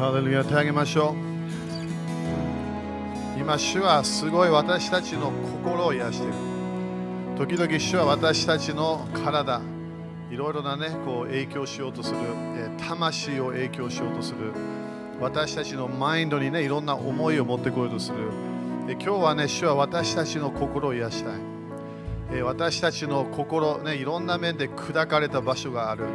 [0.00, 1.14] ハレルヤ手あげましょう。
[3.38, 6.34] 今主はすごい私たちの心を癒している。
[7.36, 9.60] 時々主は私たちの体
[10.30, 12.18] いろいろなねこう影響しようとする。
[12.78, 14.54] 魂を影響しようとする。
[15.20, 18.16] 私たちのマインドにねいろんな思いを持ってこようとする。
[18.88, 21.30] え今日はね主は私たちの心を癒した
[22.38, 22.40] い。
[22.40, 26.06] 私たちの心ねいろんな面で砕かれた場所がある。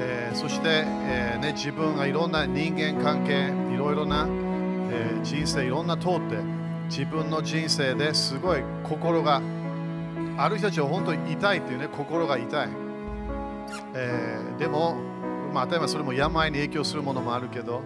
[0.00, 4.26] えーそして、えーね、自分がいろんな人間関係いろいろな、
[4.90, 6.36] えー人生いろんな通って
[6.88, 9.42] 自分の人生ですごい心が
[10.36, 12.68] ある人たちは本当に痛いっていうね心が痛い、
[13.94, 14.96] えーでも、
[15.52, 17.82] まあ、当たり前それも病に影響するものもあるけど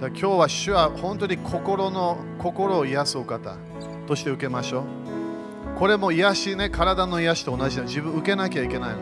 [0.00, 3.56] だ今日は主は本当に心の心を癒すお方
[4.06, 4.84] として受けましょう。
[5.78, 7.84] これも癒しね体の癒しと同じだ。
[7.84, 8.98] 自分受けなきゃいけないの。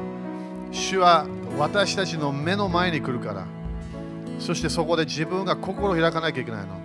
[0.71, 1.27] 主は
[1.59, 3.47] 私たちの目の前に来るから。
[4.39, 6.83] そしてそこで自分が心を開かなきゃいけないの。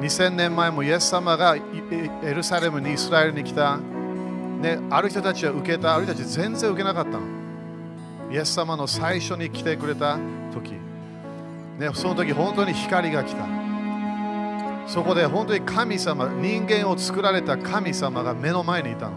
[0.00, 5.94] 2000年前もイエス様がエルサレムにイスラエルに来た、ね、ある人たちは受けた。
[5.94, 7.20] ある人たち全然受けなかったの。
[8.30, 10.18] イエス様の最初に来てくれた
[10.52, 10.72] 時、
[11.78, 13.44] ね、その時本当に光が来た。
[14.86, 19.12] そこで本当に神様人間を作られた神様が目の前にいたの。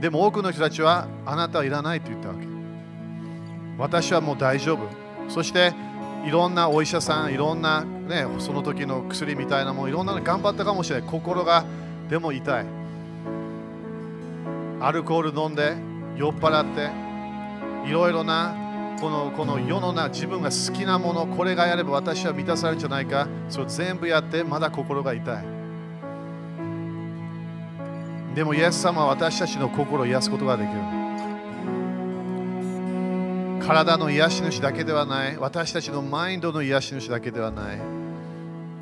[0.00, 2.49] でも多くの人たちはあなたはいらないと言ったわけ。
[3.80, 4.80] 私はもう大丈夫。
[5.28, 5.72] そして
[6.26, 11.08] いろんなお医者さんいろんな、ね、その時の薬みたいなもんいろんなの頑張ったかもしれない。
[11.08, 11.64] 心が
[12.10, 12.66] でも痛い。
[14.80, 15.76] アルコール飲んで
[16.16, 16.90] 酔っ払って
[17.88, 18.54] いろいろな
[19.00, 23.28] このこの世の中自分が好きなものこれがやれば私は満たされるんじゃないか。
[23.48, 25.44] それ全部やってまだ心が痛い。
[28.34, 30.99] でもイエス様は私たちの心を癒すことができる。
[33.70, 35.36] 体の癒し主だけではない。
[35.36, 37.78] 私たちのマインドの癒し主だけではない。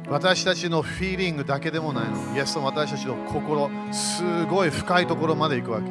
[0.08, 2.34] 私たちのフィーリングだけでもないの。
[2.34, 5.90] イエス様私たちの心すごい深いところまで行くわけ。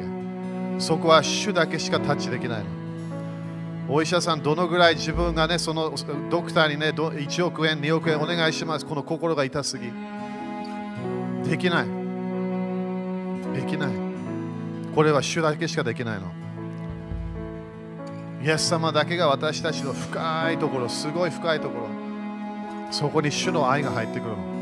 [0.80, 2.66] そこは主だけしかタッチできないの。
[3.88, 5.94] お医者さんどのぐらい自分がねその
[6.28, 8.84] ドクターにね1億円2億円お願いします。
[8.84, 9.92] この心が痛すぎ。
[11.48, 11.86] できない。
[13.54, 13.90] できない。
[14.92, 16.47] これは主だけしかできないの。
[18.42, 21.88] イエス様だけが私たちの深いところすごい深いところ
[22.92, 24.58] そこに主の愛が入ってくるの。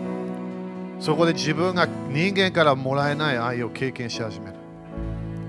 [0.99, 4.57] そこで自分が人間からもらえない愛を経験し始める。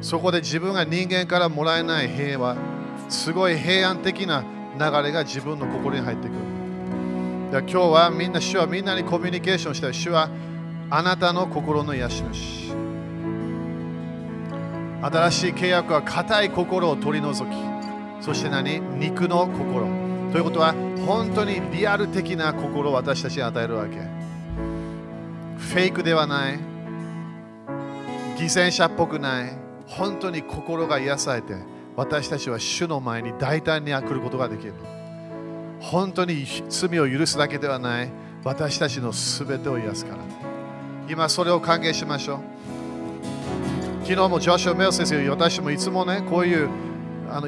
[0.02, 2.56] そこで自分が人間からもらえない平和
[3.10, 4.44] すごい平安的な
[4.78, 6.38] 流れが自分の心に入ってくる。
[7.52, 9.94] だ今日はみんな主はみんなにコミュニケーションしたい。
[9.94, 10.30] 主は
[10.90, 12.74] あなたの心の癒し主。
[15.02, 17.77] 新しい契約は硬い心を取り除き
[18.22, 18.80] そして何？
[18.80, 19.88] 肉の心。
[20.32, 20.74] ということは
[21.06, 23.98] 本当にリアル的な心を私たちに与えるわけ。
[25.58, 26.60] フェイクではない。
[28.38, 29.58] 犠牲者っぽくない。
[29.88, 31.56] 本当に心が癒されて
[31.96, 34.74] 私たちは主の前に大胆に来ることができる。
[35.80, 38.10] 本当に罪を許すだけではない。
[38.44, 40.24] 私たちの全てを癒すから。
[41.10, 42.40] 今それを歓迎しましょう。
[44.04, 46.70] 昨日もジョシュ・メル先生私もいつもねこういう
[47.30, 47.48] あの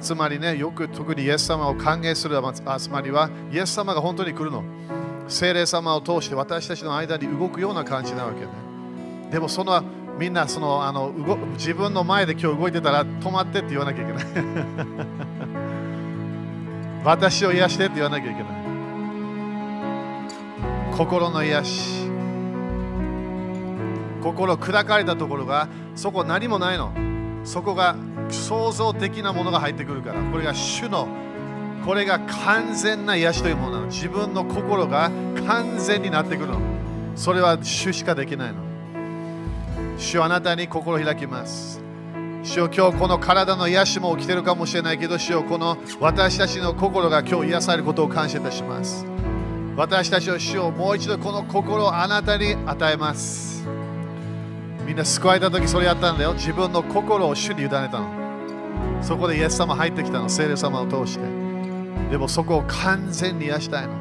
[0.00, 2.40] 集まりねよく特にイエス様を歓迎する
[2.78, 4.62] 集まりはイエス様が本当に来るの。
[5.28, 8.48] 精霊様を通して私たちの間に動くような感じなわけね。
[9.30, 9.82] でもその
[10.18, 14.24] みんなそのあの動自分の前で今日動いてたら止まってって言わなきゃいけない。
[17.04, 18.52] 私を癒してって言わなきゃいけない。
[20.96, 22.10] 心の癒し。
[24.22, 26.92] 心砕かれたところがそこ何もないの。
[27.44, 27.96] そこが
[28.32, 31.08] 創造的なものが入ってくるからこれが主の
[31.84, 33.86] これが完全な癒しというものなの。
[33.86, 35.10] 自分の心が
[35.46, 36.60] 完全になってくるの。
[37.16, 38.58] それは主しかできないの。
[39.98, 41.80] 主はあなたに心を開きます。
[42.44, 49.04] 主よ今日この体の癒しも起きてるかもしれないけど主よこの私たちの心が今日癒されることを感謝いたします。
[49.76, 53.66] 私たちを主をもう一度この心をあなたに与えます。
[54.86, 56.34] みんな救われた時それやったんだよ。
[56.34, 58.21] 自分の心を主に委ねたの。
[59.02, 61.24] そこでイエス様入ってきたの聖霊様を通して。
[62.10, 63.94] でもそこを完全に癒したいの。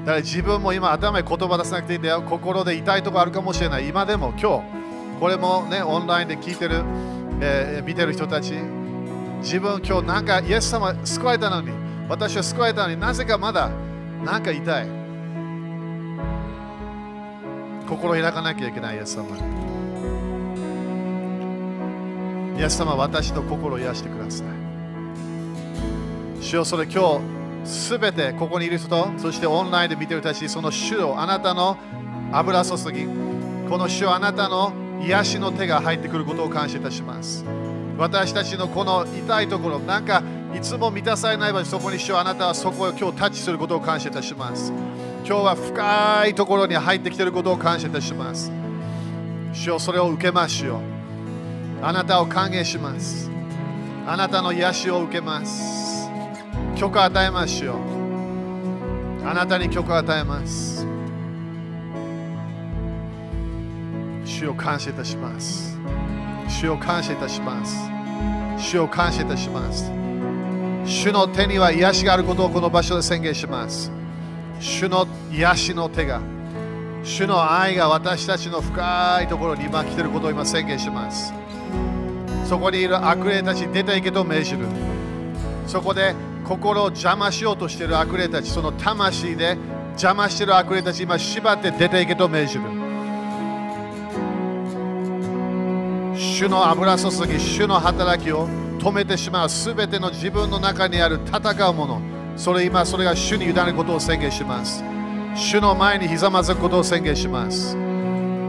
[0.00, 2.22] だから自分も今頭に言葉出さなくていいんだよ。
[2.22, 3.88] 心で痛いとこあるかもしれない。
[3.88, 6.82] 今でも今日これもねオンラインで聞いてる、
[7.40, 8.54] えー見てる人たち。
[9.40, 11.70] 自分今日なんかイエス様救われたのに。
[12.08, 13.00] 私は救われたのに。
[13.00, 13.70] なぜかまだ
[14.24, 14.86] なんか痛い。
[17.88, 19.63] 心開かなきゃいけないイエス様に。
[22.58, 24.46] イエス様私の心を癒してください
[26.40, 27.34] 主よそれ今日
[27.64, 31.78] すべてここにいる人と、そしてオンラインで見てる人たち、その主をあなたの
[32.30, 33.06] 油注ぎ、
[33.68, 34.72] この主をあなたの
[35.02, 37.44] 癒しの手が入ってくることを感謝いたします。
[37.96, 40.22] 私たちのこの痛いところ、なんか
[40.54, 44.72] いつも満たされない場所、そこに主よあなたはそこを今日タッチすることを感謝いたします。
[45.26, 48.52] 今日は深いところに入ってきていることを感謝いたします。
[49.54, 50.93] 主よそれを受けますよ。
[51.86, 53.30] あなたを歓迎します。
[54.06, 56.08] あなたの癒しを受けます。
[56.76, 57.76] 許可を与えますよ。
[59.22, 60.86] あなたに許可を与えます。
[64.24, 65.78] 主を感謝いたします。
[66.48, 67.76] 主を感謝いたします。
[68.56, 69.92] 主を感謝いたします。
[70.86, 73.92] 主の手には癒しがあることをこの場所で宣言します。
[74.58, 76.22] 主の癒しの手が、
[77.02, 81.43] 主の愛が私たちの深いところに今来ていることを今宣言します。
[82.44, 84.66] そこにいる悪霊たち出ていけと命じる。
[85.66, 86.14] そこで
[86.44, 89.56] 心を邪魔しようとしている悪霊たち、その魂で
[89.92, 92.62] 邪魔している悪霊たち、今縛って出ていけと命じる。
[96.16, 98.46] 主の油注ぎ、主の働きを
[98.78, 102.00] 止めてしまうすべての自分の中にある戦うもの、
[102.36, 104.84] それ今それが主に委ねることを宣言します。
[105.34, 107.76] 主の前にひざまずくことを宣言します。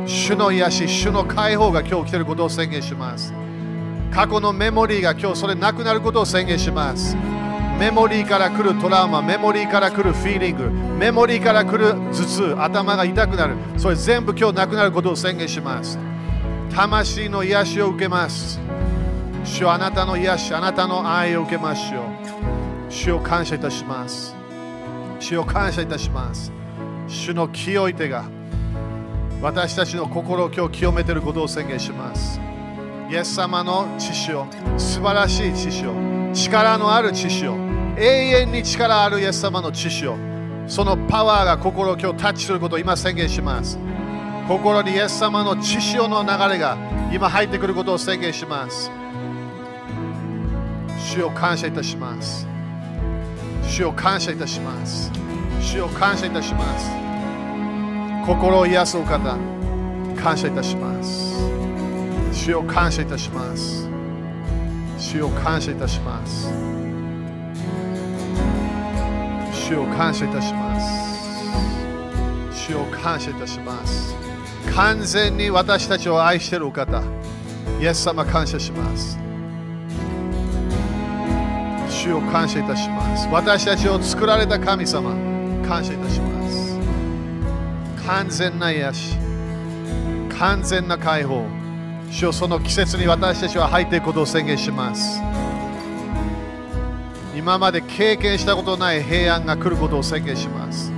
[0.06, 3.34] 主の癒し、主の解放が今日来ていることを宣言します。
[4.16, 7.18] 過去のメモリーが今日それなくなることを宣言します。
[7.78, 16.00] メモリーから来るトラウマ、メモリーから来るフィーリング、メモリーから来る頭痛、頭が痛くなる、それ全部今日なくなることを宣言します。
[16.74, 18.58] 魂の癒しを受けます。
[19.44, 22.02] 主よあなたの癒し、あなたの愛を受けましょう。
[22.90, 24.34] 主を感謝いたします。
[25.20, 26.54] 主を感謝いたします。
[27.10, 28.24] 主の清い手が
[29.42, 32.40] 私たちの心を今日清めていることを宣言します。
[33.10, 34.48] イエス様の知識を、
[34.78, 35.94] 素晴らしい知識を、
[36.34, 37.56] 力のある知識を、
[37.98, 40.18] 永遠に力あるイエス様の知識を、
[40.68, 43.78] そのパワーが心を今日タッチすることを今宣言します。
[44.48, 46.78] 心にイエス様の知識の流れが
[47.12, 48.92] 今入ってくることを宣言します。
[50.98, 52.48] 主を感謝いたします。
[53.68, 55.12] 主を感謝いたします。
[55.62, 56.92] 主を感謝いたします。
[58.26, 59.38] 心を癒すお方、
[60.16, 61.55] 感謝いたします。
[62.36, 63.90] 主を感謝いたします。
[65.00, 66.52] 主を感謝いたします。
[69.54, 70.86] 主を感謝いたします。
[72.54, 74.14] 主を感謝いたします。
[74.76, 77.02] 完全に私たちを愛しているお方、
[77.82, 79.18] イエス様感謝します。
[81.90, 83.28] 主を感謝いたします。
[83.32, 85.12] 私たちを作られた神様、
[85.68, 86.78] 感謝いたします。
[88.06, 89.18] 完全な癒し、
[90.38, 91.48] 完全な解放、
[92.16, 95.20] 主よその季節に私たちは入っていくことを宣言します。
[97.36, 100.94] 今まで経験したことない平安が来ることを宣言します。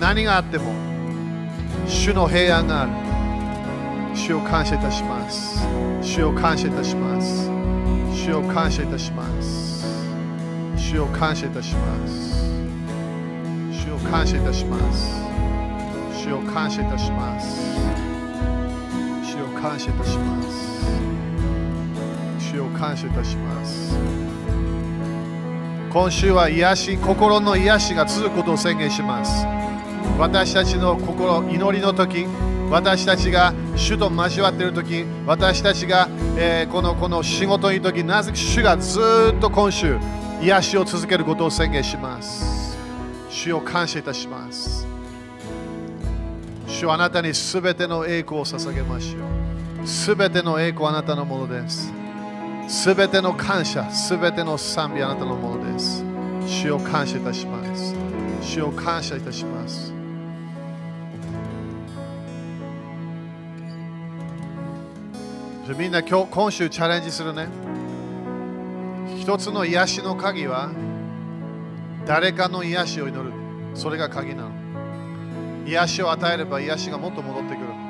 [0.00, 0.72] 何があっても、
[1.86, 2.92] 主の平安がある。
[4.16, 5.68] 主を感謝いたします。
[6.00, 7.50] 主を感謝いたします。
[8.14, 9.84] 主を感謝いたします。
[10.78, 12.42] 主を感謝いたします。
[13.70, 15.14] 主を感謝いたします。
[16.24, 18.05] 主を感謝いたします。
[19.68, 20.48] 感謝いたします。
[22.38, 23.98] 主を感謝いたします。
[25.92, 29.44] 今週は癒し、心の癒しが続くことを宣言します。
[30.18, 32.26] 私たちの心、祈りの時、
[32.70, 39.00] 私たちが主と交わっている時、私たちが、えーこのこの仕事にいる時、なぜ主がず
[39.36, 39.98] っと今週、
[40.40, 42.78] 癒しを続けることを宣言します。
[43.30, 44.86] 主を感謝いたします。
[46.68, 49.45] 主はあなたにすべての栄光を捧げましょう。
[49.86, 51.92] すべての栄光はあなたのものです。
[52.68, 56.04] すべての感謝、すべての賛美あなたのものです。
[56.44, 57.94] 主を感謝いたします。
[58.42, 59.92] 主を感謝いたします。
[65.78, 67.46] みんな今日今週チャレンジするね。
[69.20, 70.72] 一つの癒しの鍵は
[72.04, 73.32] 誰かの癒しを祈る。
[73.74, 74.50] それが鍵なの。
[75.64, 77.85] 癒しを与えれば癒しがもっと戻ってくる。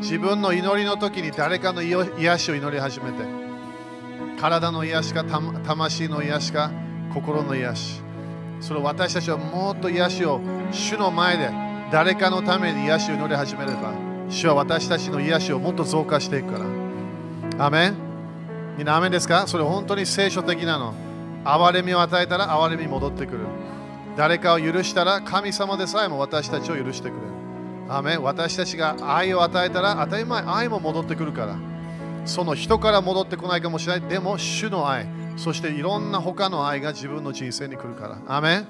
[0.00, 3.24] 自分の祈りの時に誰かの癒しを祈り始めて。
[4.40, 6.70] 体の癒しか魂の癒しか
[7.14, 8.02] 心の癒し。
[8.60, 11.50] それを私たちはもっと癒しを主の前で
[11.90, 13.92] 誰かのために癒しを祈り始めれば
[14.28, 17.66] 主は私たちの癒しをもっと増加していくから。
[17.66, 17.94] アメン
[18.76, 19.46] みんなアメンですか？
[19.46, 20.94] それ本当に聖書的なの。
[21.44, 23.40] 憐れみを与えたら憐れみに戻ってくる。
[24.16, 27.33] 誰かを許したら神様でさえも私たちを許してくれる。
[27.88, 31.56] アメ私たちが愛を与えたら当たり前愛も戻ってくるから。
[32.26, 34.08] その人から戻ってこないかもしれない。
[34.08, 38.16] でも主の愛、そしていろんな他の愛が自分の人生に来るから。
[38.26, 38.64] アメ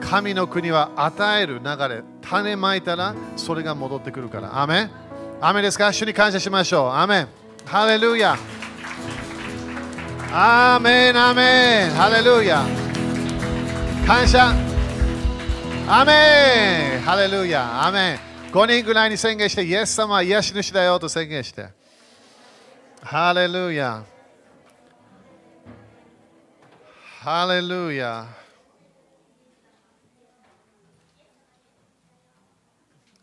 [0.00, 4.62] 神の国は与える流れ、種まいたらそれが戻ってくるから。
[4.62, 4.90] アメン
[5.40, 5.92] アメンですか？
[5.92, 6.90] 主に感謝しましょう。
[6.90, 7.26] アメ
[7.66, 8.36] ハレルヤ
[10.30, 12.64] アーメンアメンハレルヤ
[14.06, 14.54] 感謝。
[15.88, 21.68] アメンハレルヤアメン5人ぐらいに宣言して、イエス様は癒し主だよと宣言して。
[23.00, 24.04] ハレルヤ
[27.20, 28.26] ハレルヤ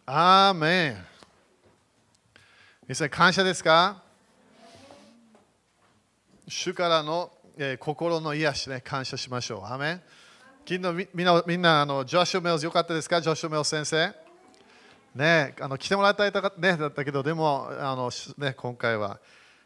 [0.07, 1.05] アーメン
[2.87, 4.01] 皆さん感謝ですか？
[6.47, 9.65] 主からの、えー、心の癒しね、感謝しましょう。
[9.65, 10.01] アーメン
[10.67, 13.21] 昨日みんな、みんなあのジョシュ・メルズよかったですか？
[13.21, 14.27] ジョシュ・メルズ先生。
[15.19, 19.19] ね、あの来てもらいたいとか、ね、だったけど、でもあの、ね、今回は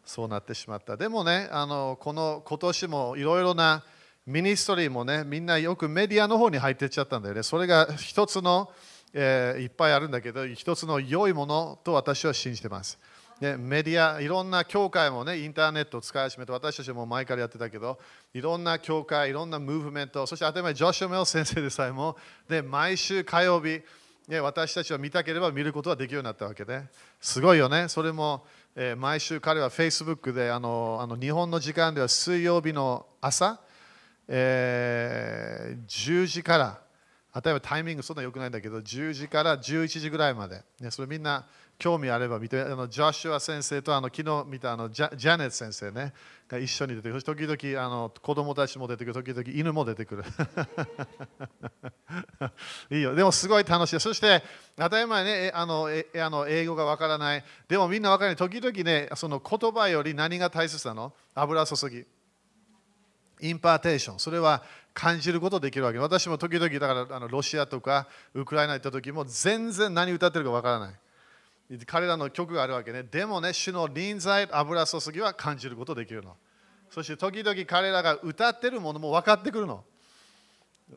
[0.04, 0.98] そうなってしまった。
[0.98, 3.84] でもね、あのこの今年もいろいろな
[4.26, 7.44] ミニストリーもね、みんなよくメディアの方に入っていっちゃったんだよね。
[7.44, 8.72] それが一つの、
[9.14, 12.98] えー、いっぱいあるんだけど、一つの良いものと私は信じてます。
[13.40, 18.00] でメディア、いろんな教会もね、インターネットを使い始めて、私たちも前からやってたけど、
[18.34, 22.18] いろんな教会、いろんなムーブメント、そして当たり前、ジョシュ・メル先生でさえも、
[22.50, 23.84] で毎週火曜日、
[24.28, 26.84] ね、私たちは見たければ見ることができるようになったわけで、
[27.20, 27.90] すごいよね。
[27.90, 33.60] それも、えー、毎週彼は Facebook であのあの日本の時間では水曜日の朝、
[34.30, 36.82] えー、10時から、
[37.44, 41.46] 例えばタイミングそんな良くないんだけど、10時から11時ぐらいまで、ね、それみんな
[41.84, 46.14] 興味あれば見て、あのジョシュア先生とあの昨日見たあのジャジャネット先生ね、
[46.48, 47.22] が一緒に出てくる。
[47.22, 50.24] 時々あの子供たちも出てくる、時々犬も出てくる。
[52.90, 54.00] いいよ、でもすごい楽しい。
[54.00, 54.42] そして、
[54.78, 57.44] 当たり前ね、あのえあの英語がわからない。
[57.68, 58.38] でもみんなわからない。
[58.38, 61.12] 時々ね、その言葉より何が大切なの？
[61.36, 62.06] 油注ぎ。
[63.42, 64.20] impartation。
[64.20, 64.64] それは
[64.94, 66.00] 感じることできるわけ。
[66.00, 70.94] 私も時々だからあのロシアとかウクライナ行った時も全然何歌ってるかわからない。
[71.86, 73.04] 彼らの曲があるわけね。
[73.04, 76.36] でもね、主の臨在、油注ぎは感じることできるの。
[76.90, 79.84] そして時々彼らが歌ってるものも分かってくるの。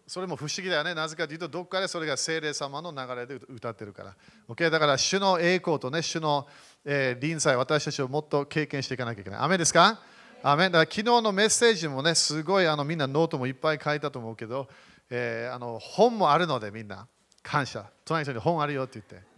[0.07, 0.95] それも不思議だよね。
[0.95, 4.15] なぜかというと、どっかでそれが聖霊様の流れで歌ってるから。
[4.49, 4.69] OK?
[4.69, 6.47] だから、主の栄光とね、主の、
[6.85, 9.41] えー、臨在、私たちをもっと経験していかなきゃいけない。
[9.41, 10.01] 雨ですか？
[10.43, 14.69] アメだから昨日のメッセージもね、すごいあのみんなノートもいっぱい書いたと思うけど、
[15.09, 17.07] えー、あの本もあるのでみんな
[17.43, 17.87] 感謝。
[18.05, 19.36] 隣の人に本あるよって言って。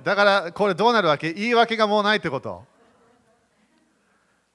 [0.00, 1.32] だからこれどうなるわけ？
[1.32, 2.64] 言い訳がもうないってこと？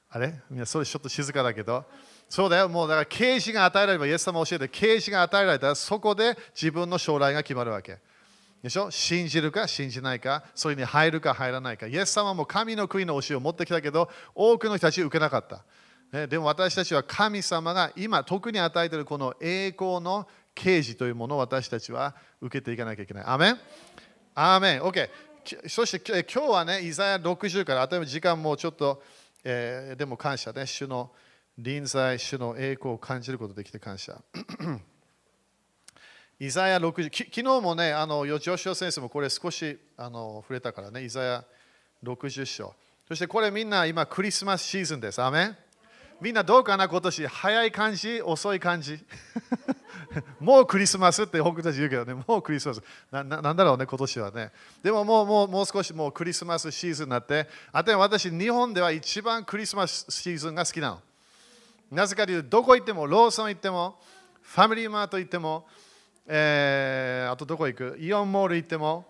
[0.10, 0.34] あれ？
[0.50, 1.86] みんなそれちょっと静かだけど。
[2.30, 2.68] そうだよ。
[2.68, 8.00] もうだから啓示が与えられればイエス様教えて啓示が与えられたらそこで自分の将来が決まるわけ。
[8.64, 8.90] でしょ？
[8.90, 11.88] 信じるか信じないかそれに入るか入らないか。
[11.88, 15.64] イエス様も神の国の教えを持ってきたけど多くの人たち受けなかった、
[16.12, 23.24] ね、でも私たちは神様が今特に与えているこの栄光の啓示というものを私たちは受けていかなきゃいけない。
[23.28, 23.60] アメン？
[24.34, 24.82] アーメン。
[24.82, 25.10] OK
[25.68, 29.02] そして今日はね、イザヤ60から、例えば時間もちょっと、
[29.44, 31.12] えー、でも感謝ね、主の
[31.58, 34.22] 臨在、主の栄光を感じることできて感謝。
[36.40, 41.46] イザヤ60、昨日もね、あの、吉吉先生もこれ少しあの触れたからね、イザヤ
[42.04, 42.74] 60章。
[43.08, 45.22] そしてこれみんな今クリスマスシーズンです。
[45.22, 45.58] アメン
[46.20, 47.28] みんなどうかな今年？
[47.28, 48.22] 早い感じ？
[48.22, 49.00] 遅い感じ？
[50.40, 52.14] もうクリスマスって僕たち言うけどね。
[52.28, 52.82] もうクリスマス。
[53.12, 54.52] ななんだろうね今年はね。
[54.82, 57.48] でももうもうもう少しもうクリスマスシーズンになって。
[57.72, 61.02] あと私日本では一番クリスマスシーズンが好きなの。
[61.92, 64.00] なぜかというとどこ行ってもローソン行っても
[64.42, 65.68] ファミリーマート行っても、
[66.26, 67.98] えー、あとどこ行く？
[68.00, 69.06] イオンモール行っても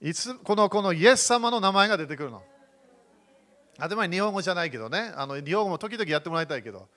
[0.00, 2.42] いつこのこのイエス様の名前が出てくるの。
[3.76, 6.88] 当たり前日本語じゃないけどね、あの日本語も時々やってもらいたいけど、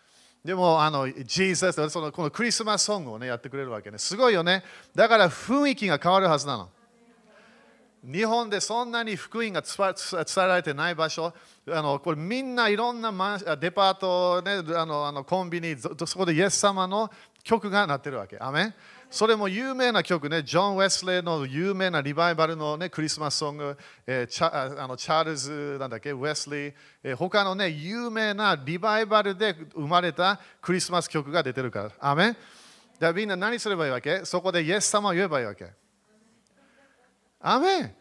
[0.46, 3.98] でも、あの、ジーザスそのこのクリスマスソングをね、やってくれるわけね。
[3.98, 4.64] すごいよね。
[4.96, 6.70] だから雰囲気が変わるはずなの。
[8.04, 11.34] 日本でそんなに福音が伝えられてない場所、
[11.70, 13.12] あのこれみんないろんな
[13.60, 17.12] デパート、ね、あのあのコンビニ、そこでイエス様の
[17.44, 18.38] 曲が鳴ってるわけ。
[18.40, 18.74] アメ
[19.10, 26.74] それも有名な曲ね、ジョン・ウェスレーの有名なリバイバルの、ね、クリスマスソング、えー、チャあのチャールズなんだっけ、ウェスリー、
[27.04, 31.92] えー、他のね、有名なリバイバルで生まれたクリスマス曲が出てるから。
[32.00, 32.38] アメン
[33.00, 34.26] だみんな何すればいいわけ？
[34.26, 35.72] そこでイエス様を言えばいいわけ。
[37.40, 37.96] アメン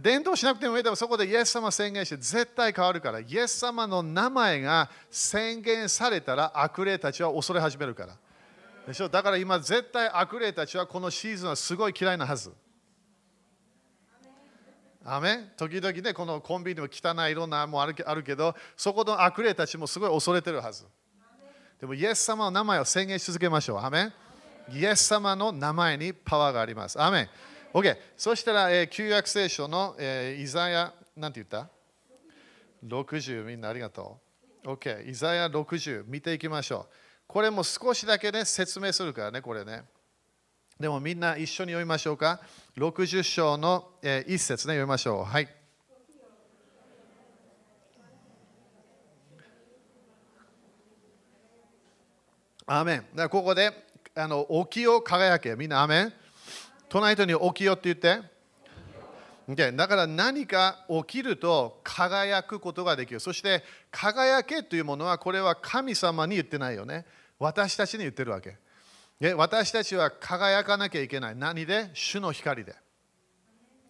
[0.00, 3.20] 伝統しなくてもいいけど、そこでイエス様宣言して絶対変わるから。
[3.20, 8.16] イエス様の名前が宣言されたら悪霊たちは恐れ始めるから。
[8.88, 9.08] でしょ？
[9.08, 12.52] だから今絶対悪霊たちはこのシーズンはすごい嫌いなはず。
[15.04, 20.86] アメ時々ね、このコンビニも汚いいろんなもあるあるけど、そこの悪霊たちもすごい恐れてるはず。
[21.80, 23.78] でも、イエス様の名前を宣言し続けましょう。
[23.78, 24.12] アメ
[24.70, 27.00] イエス様の名前にパワーがあります。
[27.00, 27.28] アメン
[27.72, 27.96] ？OK。
[28.16, 31.70] そしたら、えー、旧約聖書の、えー、イザヤ、なんて言った
[32.86, 34.18] ?60、みんなありがと
[34.64, 34.68] う。
[34.68, 35.08] OK。
[35.08, 36.94] イザヤ60、見ていきましょう。
[37.28, 39.82] これも少しだけね、説明するからね、これね。
[40.80, 42.40] でもみんな一緒に読みましょうか。
[42.78, 45.24] 60章の、えー、一節ね、読みましょう。
[45.24, 45.48] はい。
[52.64, 52.98] アメン。
[52.98, 53.72] だからここで
[54.14, 55.54] あの起きよ輝け。
[55.54, 56.12] みんなアメン。
[56.88, 58.26] 隣人に起きよって言って。
[59.48, 63.20] Okay、だから何か起きると輝くことができる。
[63.20, 67.06] そして輝けというものはこれは神様に言ってないよね。
[67.38, 68.58] 私たちに言ってるわけ。
[69.18, 71.36] で私たちは輝かなきゃいけない。
[71.36, 71.88] 何で？
[71.94, 72.76] 主の光で。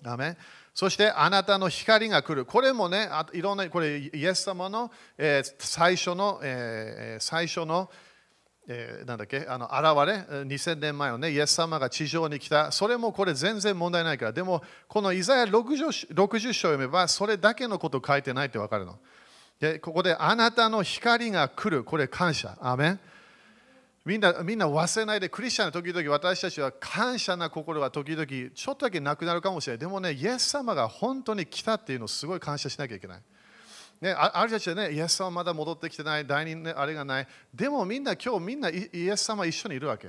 [0.04, 0.36] アメ
[0.72, 2.44] そしてあなたの光が来る。
[2.44, 7.90] これもね、いろんな、これイエス様の、えー、最初の、えー、最初の、
[9.06, 18.98] なんだっけ、あの現れ、2000年前のね、イエス様が地上に来た、それもこれ全然問題ないから、でも、このイザヤ 60, 60章読めば、それだけのこと書いてないってわかるの。
[19.58, 22.58] で、ここであなたの光が来る、これ感謝。
[22.60, 23.00] アメン
[24.04, 29.78] みんなみんな忘れないで、クリスチャンの時々私たちは感謝な心が時々ちょっとだけなくなるかもしれない。
[29.78, 33.22] でもね、イエス様が本当に来たっていうのをすごい感謝しなきゃいけない。
[34.00, 37.28] ね、ある人たちはね、イエス様まだ戻ってきてない、第二、ね、あれがない。
[37.52, 40.08] でもみんな今日みんなイエス様一緒にいるわけ。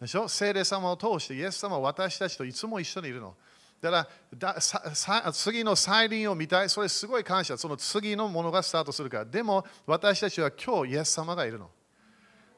[0.00, 0.28] でしょ？
[0.28, 3.34] 聖霊様を通してイエス様は私たちといつも一緒にいるの。
[3.80, 4.08] だか
[4.40, 7.56] らださ次の再臨を見たい、それすごい感謝。
[7.56, 9.24] その次のものがスタートするから。
[9.24, 11.70] でも私たちは今日イエス様がいるの。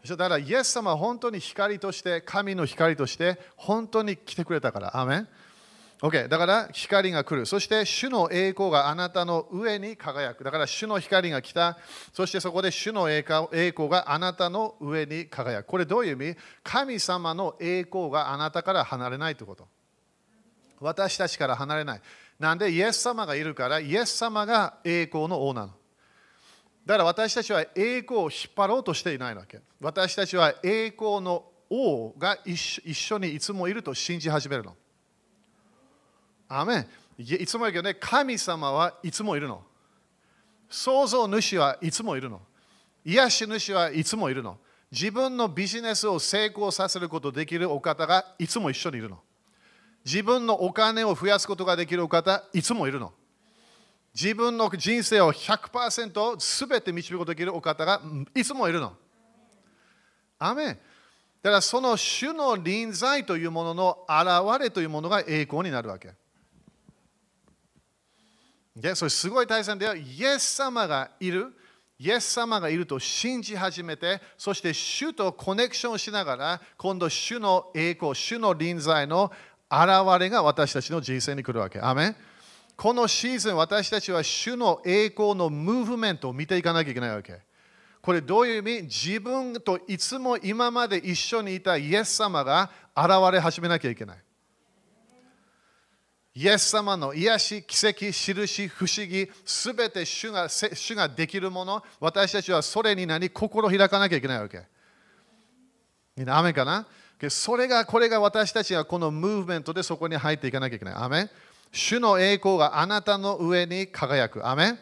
[0.04, 4.96] だからイエス様は本当に光として、神の光として本当に来てくれたから。
[4.96, 5.28] アメン
[6.00, 7.44] OK、だから光が来る。
[7.44, 10.44] そして主の栄光があなたの上に輝く。
[10.44, 11.76] だから主の光が来た。
[12.12, 13.24] そしてそこで主の栄
[13.72, 15.66] 光があなたの上に輝く。
[15.66, 16.36] これどういう意味？
[16.62, 19.66] 神様の栄光があなたから離れないということ。
[20.78, 22.00] 私たちから離れない。
[22.38, 22.70] なんで？
[22.70, 25.72] イエス様がいるから、イエス様が栄光の王なの。
[26.86, 29.58] だから私たちは栄光を引っ張ろうとしていないわけ。
[29.80, 32.56] 私たちは栄光の王が一
[32.94, 34.76] 緒にいつもいると信じ始めるの。
[36.48, 36.86] アメ
[37.18, 39.62] いつも言うけどね、神様はいつもいるの。
[40.70, 42.40] 創造主はいつもいるの。
[43.04, 44.58] 癒し主はいつもいるの。
[44.90, 49.18] 自分のビジネスを成功させることができるお方がいつも一緒にいるの。
[50.04, 53.12] 自分のお金を増やすことができるお方いつもいるの。
[54.14, 58.00] 自分の人生を100%すべて導くことができるお方が
[58.34, 58.94] いつもいるの。
[60.38, 60.78] アメ
[61.42, 66.12] だからその主の臨在というものの現れというものが栄光になるわけ。
[68.80, 69.94] でそれすごい大切だよ。
[69.96, 71.52] イエス様がいる。
[72.00, 79.32] イエス様がいると信じ始めて、そして主とコネクションしながら、今度主の栄光、主の臨在の
[79.68, 81.80] 現れが私たちの人生に来るわけ。
[81.80, 82.16] アメン
[82.76, 87.40] このシーズン、私たちは主の栄光のムーブメントを見ていかなきゃいけないわけ。
[88.00, 88.82] これどういう意味？
[88.82, 94.18] 自分といつも今まで一緒にいたイエス様が現れ始めなきゃいけない。
[96.38, 104.62] イエス様の癒し、奇跡、印、不思議、すべて主が主ができるもの、私たちはそれに何心開かなきゃいけないわけ。
[106.16, 106.86] みんな、雨かな？
[107.28, 110.94] それが、これが私たちはこのムーブメントでそこに入っていかなきゃいけない。
[110.94, 111.28] アメ
[111.72, 114.46] 主の栄光があなたの上に輝く。
[114.48, 114.78] アメ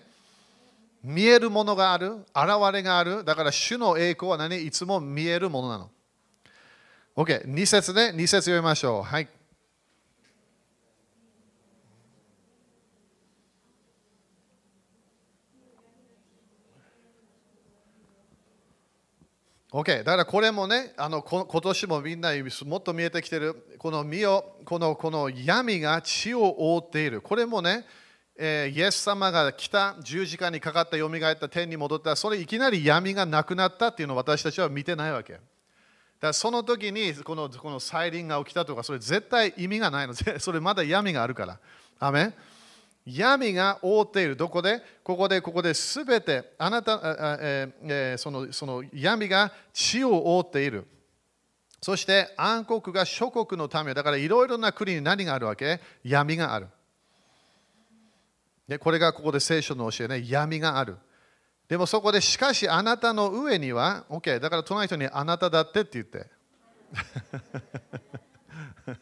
[1.03, 3.25] 見えるものがある、現れがある。
[3.25, 4.63] だから主の栄光は何？
[4.63, 5.91] いつも見えるものなの。
[7.17, 9.03] OK、2節で2節読みましょう。
[9.03, 9.29] はい。
[19.77, 22.31] OK、だからこれもね、あの今年もみんな
[22.65, 27.21] もっと見えてきてる、この身を、このこの闇が血を覆っている。
[27.21, 27.85] これもね、
[28.39, 35.35] えー、イエス様が来た十字架にかかった、よみがえった天に戻った、それいきなり闇がなくなったっていうのを私たちは見てないわけ。
[35.35, 35.43] だか
[36.29, 41.59] らその時にこのこの再臨が起きたとか、それ絶対意味がないので、 それまだ闇があるから。
[41.99, 42.33] アメ
[43.07, 44.37] 闇が覆っている。
[44.37, 44.83] どこで？
[45.05, 47.01] ここで、ここですべて、あなた、
[47.41, 50.87] えー、そのその闇が地を覆っている。
[51.81, 55.81] そして暗黒が諸国のため、だからいろいろな国に何があるわけ？
[56.03, 56.67] 闇がある。
[58.67, 60.97] でこれがここで聖書の教えね、闇がある。
[61.69, 66.27] でもそこで、しかしあなたの上には、OK、だから隣人にあなただってって言って。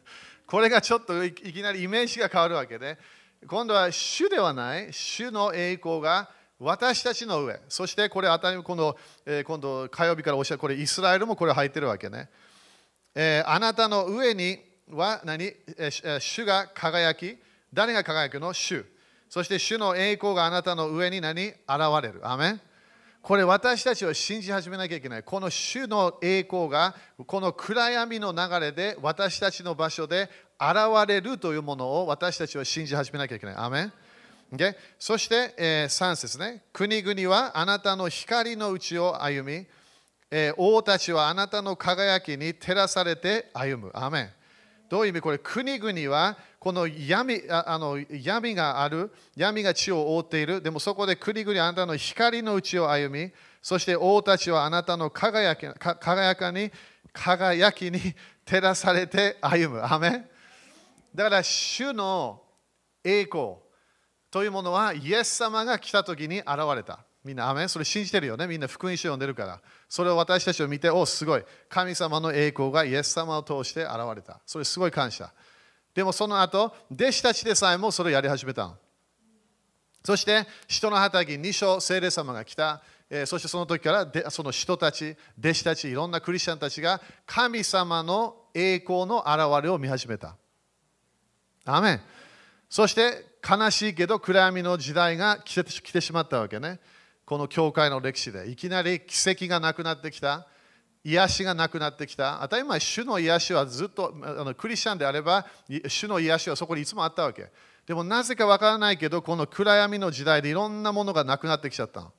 [0.47, 2.99] これがちょっといきなりイメージが変わるわけで、
[3.47, 12.31] 今度は主ではない、主の栄光が私たちの上、そしてこれ、当たり今度、え、今度火曜日からおっしゃる、これイスラエルもこれ入ってるわけね。
[13.15, 14.59] えー、あなたの上に
[14.91, 17.37] は何、えー、主が輝き、
[17.73, 18.53] 誰が輝くの？
[18.53, 18.85] 主。
[19.29, 21.49] そして主の栄光があなたの上に何？
[21.49, 21.57] 現
[22.03, 22.21] れる。
[22.23, 22.61] アメン
[23.21, 25.23] これ私たちは信じ始めなきゃいけない。
[25.23, 26.95] この主の栄光が
[27.27, 30.29] この暗闇の流れで私たちの場所で
[30.61, 33.55] 現れるというものを私たちは信じ始めなきゃいけない。
[33.57, 33.93] アメン
[34.53, 34.75] Okay?
[34.99, 36.63] そして、えー、3節ね。
[36.73, 39.67] 国々はあなたの光のうちを歩み、
[40.31, 43.91] えー、王たちはあなたの輝きに照らされて歩む。
[43.95, 44.31] アメン
[44.89, 45.21] どういう意味？
[45.23, 50.63] これ国々はこの闇あの闇がある、闇が地を覆っている。
[50.63, 56.71] でもそこで国々はあなたの光のうちを歩み、そして王たちはあなたの輝き輝かに
[57.13, 57.99] 輝きに
[58.45, 59.83] 照らされて歩む。
[59.83, 60.27] アメン
[61.15, 62.43] だから主の
[63.05, 63.57] 栄光
[64.31, 67.05] というものはイエス様が来た時に現れた。
[67.25, 68.47] みんな、アメンそれ信じてるよね。
[68.47, 69.61] みんな福音書読んでるから。
[69.89, 71.45] それを私たちを見て、おすごい。
[71.71, 74.41] 神様の栄光がイエス様を通して現れた。
[74.45, 75.33] それすごい感謝。
[75.95, 78.75] でもその後、弟子たちでさえもそれをやり始めた。
[80.05, 82.83] そして、人の畑に2章、聖霊様が来た。
[83.09, 90.37] え、そしてその時からでその人たち、弟子たち、いろんなクリスチャンたちが神様の栄光の現れを見始めた。
[91.65, 92.01] アメン
[92.69, 96.81] そして悲しいけど暗闇の時代が来て来てしまったわけね。
[97.25, 98.51] この教会の歴史で。
[98.51, 100.47] いきなり奇跡がなくなってきた。
[101.05, 102.41] 癒しがなくなってきた。
[102.43, 105.47] 当たり前、主の癒しはずっとあのクリスチャンであれば、
[105.87, 107.53] 主の癒しはそこにいつもあったわけ。
[107.87, 112.13] でもなぜかわからないけど、この暗闇の時代でいろんなものがなくなってきちゃったの。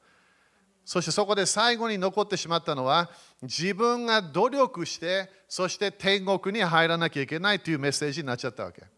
[0.86, 3.10] そしてそこで最後に残ってしまったのは、
[3.42, 8.95] 自分が努力して、そして天国に入らなきゃいけないというメッセージになっちゃったわけ。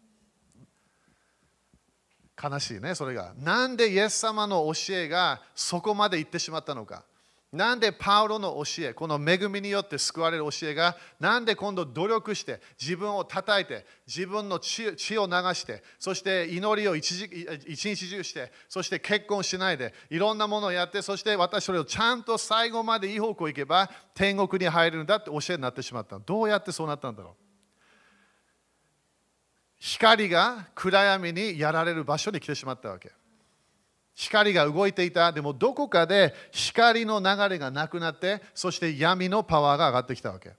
[2.41, 3.33] 悲しいね、それが。
[3.37, 7.03] なんでイエス様の教えがそこまで行ってしまったのか。
[7.51, 17.23] なんでパウロの教え、この恵みによって救われる教えが、なんで今度努力して、自分を叩いて、自分の血を流して、そして祈りを一
[17.65, 26.19] 一日中して、そして結婚しないで、いろんなものをやって、そして私それをちゃんと最後までいい方向行けば、天国に入るんだって教えになってしまった。
[26.19, 27.46] どうやってそうなったんだろう
[29.79, 33.11] 光が暗闇にやられる場所に来てしまったわけ。
[34.13, 40.53] 光が動いていた、でもどこかで光の流れがなくなって、そして闇のパワーが上がってきたわけ。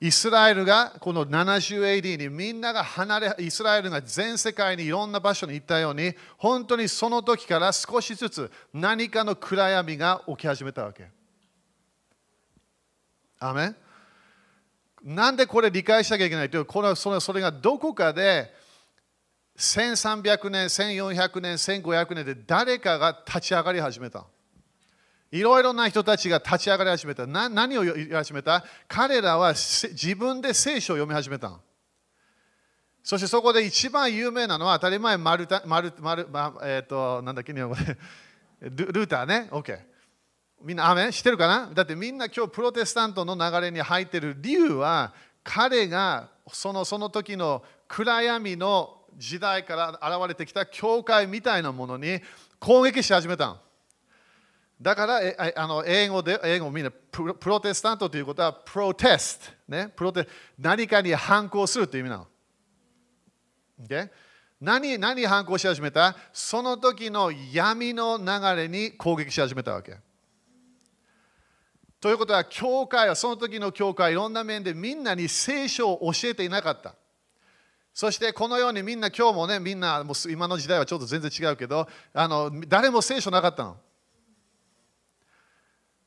[0.00, 11.08] イスラエルがこの 70AD にみんなが離れ、イスラエルが全世界にいろんな場所に行ったように、本当にその時から少しずつ何かの暗闇が起き始めたわけ。
[13.38, 13.76] アメン
[15.06, 18.52] なんでこれ理解しなきゃいけないというこれそれそれがどこかで
[19.56, 24.26] 1300年、1400年、1500年で誰かが立ち上がり始めた。
[25.30, 27.26] いろいろな人たちが立ち上がり始めた。
[27.26, 28.64] な何を言い始めた？
[28.88, 31.58] 彼らは自分で聖書を読み始めた。
[33.02, 37.96] そしてそこで一番有名なのは当たり前マルタ、マルマルマえっ、ー、と、なんだっけ、日本語で。
[38.60, 39.48] ルーターね。
[39.52, 39.78] OK。
[40.62, 41.70] みんな、アメ知ってるかな？
[41.72, 45.12] だってみんな今日プロテスタントの流れに入ってる理由は
[45.44, 52.20] 彼がそのその時の暗闇の時代から現れてきた教会みたいなものに
[52.58, 53.56] 攻撃し始めた
[54.80, 55.20] だから
[55.56, 59.38] あの英語で英語みんなプロテスタントということはプロテス
[59.68, 62.26] ト、ね、プロテ何かに反抗するという意味なの。
[63.78, 64.10] で
[64.60, 66.16] 何何反抗し始めた？
[66.32, 68.24] その時の闇の流
[68.62, 69.96] れに攻撃し始めたわけ。
[72.06, 76.94] ということは、教会は、その時の教会、いろんな面でみんなに聖書を教えていなかった。
[77.92, 83.76] そしてこのようにみんな今日もね、みんなもう今の時代はちょっと全然違うけど、あの誰も聖書なかったの。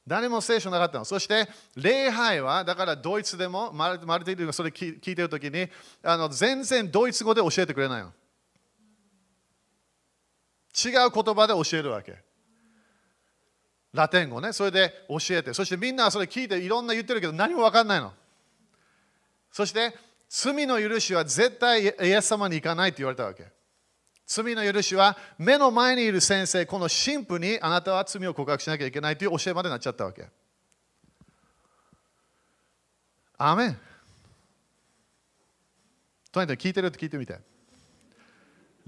[0.08, 1.04] 誰も聖書なかったの。
[1.04, 5.68] そして礼拝は、だからドイツでも、マルマルティがそれ聞いてるときに
[6.02, 8.14] あの、全然ドイツ語で教えてくれないの。
[10.82, 12.29] 違う言葉で教えるわけ。
[13.94, 18.14] ラテン語ね、それで教えて、そしてみんなそれ聞いていろんな言ってるけど何も分かんないの。
[19.52, 19.96] そして
[20.30, 23.48] 罪の許しは絶対イエス様に行かないと言われたわけ。
[24.28, 30.28] 罪の許しは目の前にいる先生、この神父にあなたは罪を告白しなきゃいけないという教えまでなっちゃったわけ。
[33.40, 33.80] アメン。
[36.32, 36.88] とにかく聞いてる？
[36.88, 37.40] って聞いてみて。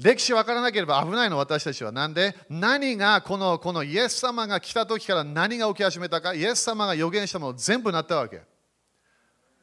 [0.01, 1.91] 歴史分からなければ危ないの私たちは。
[1.91, 2.35] なんで？
[2.49, 8.41] 何がこのこのイエス様が来た時から何が起き始めたか、イエス様が予言したもの全部なったわけ。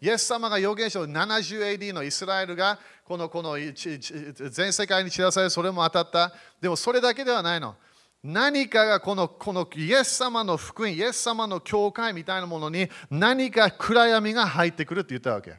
[0.01, 6.33] イエス様が予言した 70AD のイスラエルがこのこの全世界に散らされそれも当たった。
[6.61, 7.74] でもそれだけではないの。
[8.22, 15.55] 何かがこのこのイエス様の福音、イエス様の教会みたいなものに何か暗闇が入ってくるって言ったわけ。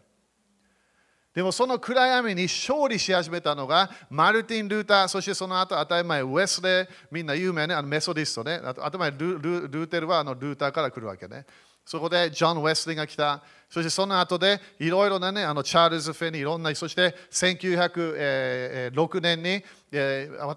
[1.33, 11.45] でもその暗闇に勝利し始めたのがマルティン・ルーター、そしてその後当たり前ウェスレー、みんな有名ね、あのメソディストね、あと当たり前ルルルーテルはあのルーターから来るわけね。
[11.85, 13.41] そこでジョン・ウェスリーが来た。
[13.67, 19.63] そしてその後でいろいろなね、あのチャールズ・フェニー、いろんな、そして1906年に、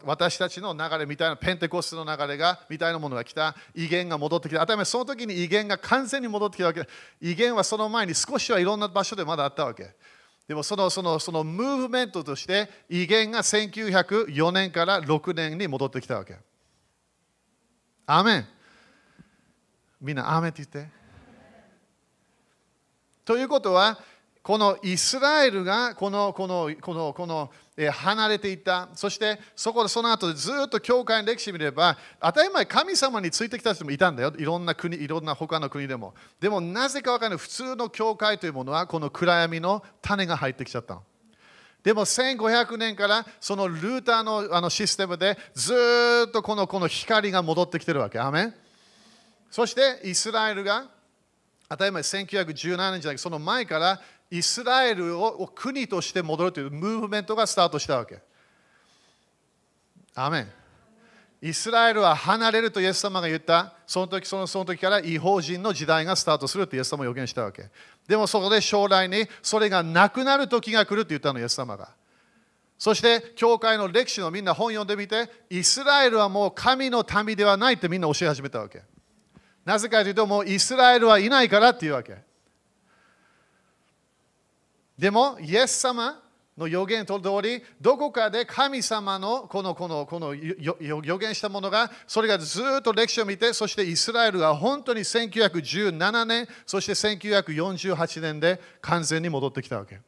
[0.04, 4.60] 私たちの流れみたいな、ペンテコストの流れが、みたいなものが来た、威厳が戻ってきた。
[4.60, 6.86] 当たり前、その時に威厳が完全に戻ってきたわけ。
[7.20, 9.94] 威厳はその前に少しはいろんな場所でまだあったわけ。
[10.48, 16.36] でもそのそのそのムーブメントとして威厳が1904年から6年に戻ってきたわけ。
[18.06, 18.46] アーメン
[20.00, 20.90] みんなアーメって言って。
[23.24, 24.00] ということは、
[24.42, 36.12] このイスラエルがこのこのこのこの、え離れていた、そしてそこでその後でずっと教会の歴史を見れば、当たり前神様についてきた人もいたんだよ、いろんな国、いろんな他の国でも。
[36.40, 41.02] でもなぜかわからない、普通の教会というものはこの暗闇の種が入ってきちゃったの。
[41.84, 45.72] でも1500年からそのルーターのあのシステムでず
[46.28, 48.18] っとこのこの光が戻ってきてるわけ。
[48.18, 48.52] アメ
[49.50, 50.88] そしてイスラエルが
[51.68, 54.00] 当たり前1917年じゃなくてその前から
[54.32, 58.18] イスラエルを国として戻るというムーブメントがスタートしたわけ。
[60.14, 60.48] アメン
[61.42, 67.68] イスラエルは離れるとイエス様が言った、その時そのその時から違法人の時代がスタートするとイエス様が予言したわけ。
[68.08, 71.90] でもそこで将来にそれがなくなる時が来ると言ったの、イエス様が。
[72.78, 78.82] そして、教会の歴史のみんな本読んでみて、イスラエルはもう神の民ではないってみんな教え始めたわけ。
[79.64, 82.31] なぜかというと、もうイスラエルはいないからっていうわけ。
[84.98, 86.22] でも、イエス様
[86.56, 100.00] の予言と通り、どこかで神様のこのこのこの予言したものが、それがずっと歴史を見て、そしてイスラエルが本当に1917年、そして1948年で完全に戻ってきたわけ。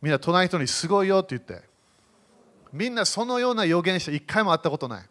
[0.00, 1.66] みんな隣人にすごいよって言って、
[2.72, 5.08] みんなそのような予言して一回も会ったことない。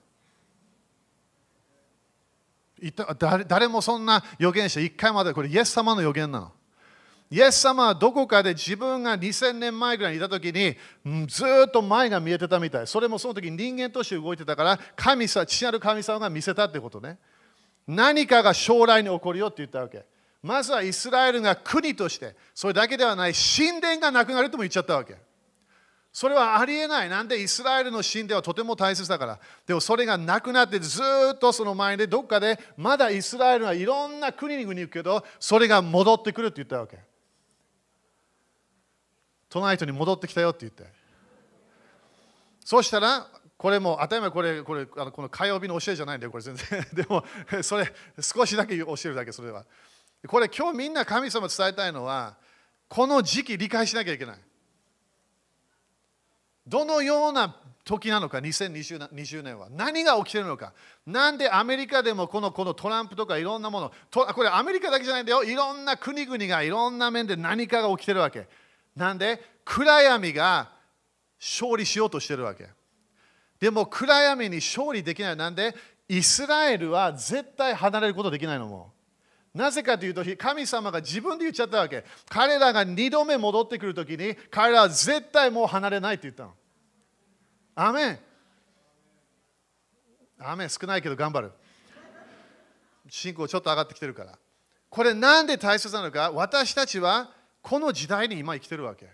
[3.47, 6.51] 誰もそんな予言者一回までこれイエス様の予言なの。
[7.29, 10.77] イエス様はどこかで自分が2000年前ぐらいにいたときに
[11.27, 12.87] ずっと前が見えてたみたい。
[12.87, 17.17] それもその時人間として動いてたから神様、父なる神様が見せたってことね。
[17.85, 20.05] 何かが将来に起こるよって言ったわけ。
[20.41, 25.15] まずはイスラエルが国として、それだけではない神殿がなくなるとも言っちゃったわけ。
[26.13, 27.09] それはありえない。
[27.09, 29.39] なんでイスラエルの神殿はとても大切だから。
[29.65, 31.01] でもそれがなくなってず
[31.33, 36.97] っとその前でどっかでまだイスラエルはいろんな国に行くけど、それが戻ってくるって言ったわけ。
[39.49, 40.85] トナイトに戻ってきたよって言って。
[42.65, 46.87] そうしたら、これも当たり前これ、これあのこの火曜日の教えじゃないんだよ、これ全然。
[46.93, 47.23] でも、
[47.63, 49.65] それ少しだけ教えるだけ、それは。
[50.27, 52.35] これ今日みんな神様伝えたいのは、
[52.87, 54.37] この時期理解しなきゃいけない。
[56.67, 57.55] どのような
[57.85, 59.69] 時なのか、2020年は。
[59.71, 60.73] 何が起きてるのか。
[61.05, 65.43] なんでアメリカでもこのこのトランプとかいろんなもの、これアメリカだけじゃないんだよ。
[65.45, 68.47] いろんな国々がいろんな面で何かが起きてるわけ。
[68.97, 70.71] なんで暗闇が
[71.39, 72.67] 勝利しようとしてるわけ。
[73.59, 75.35] でも暗闇に勝利できない。
[75.35, 75.75] なんで
[76.09, 78.91] イスラエルは絶対離れることできないのも。
[79.53, 82.05] なぜかというと、神様が自分で言っちゃったわけ。
[82.29, 86.53] 彼らが2度目戻ってくるときに、彼らは絶対もう離れないって言ったの。
[87.75, 88.19] アメン。
[90.39, 91.51] アメン少ないけど頑張る。
[93.09, 94.37] 信仰ちょっと上がってきてるから。
[94.89, 97.31] これなんで大切なのか私たちは
[97.67, 99.09] この時代に今生きてるわけ。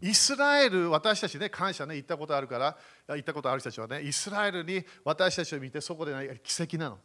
[0.00, 2.76] イスラエル、私たちね、感謝ね、行ったことあるから、
[3.08, 6.98] 行ったことある人たちはね、イスラエルに私たちを見て、そこで、ね、奇跡なの。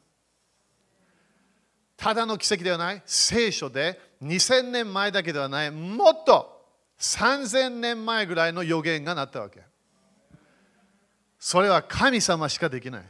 [1.98, 6.64] ただの奇跡ではない、聖書で2000年前だけではない、もっと
[7.00, 9.64] 3000年前ぐらいの予言がなったわけ。
[11.40, 13.04] それは神様しかできない。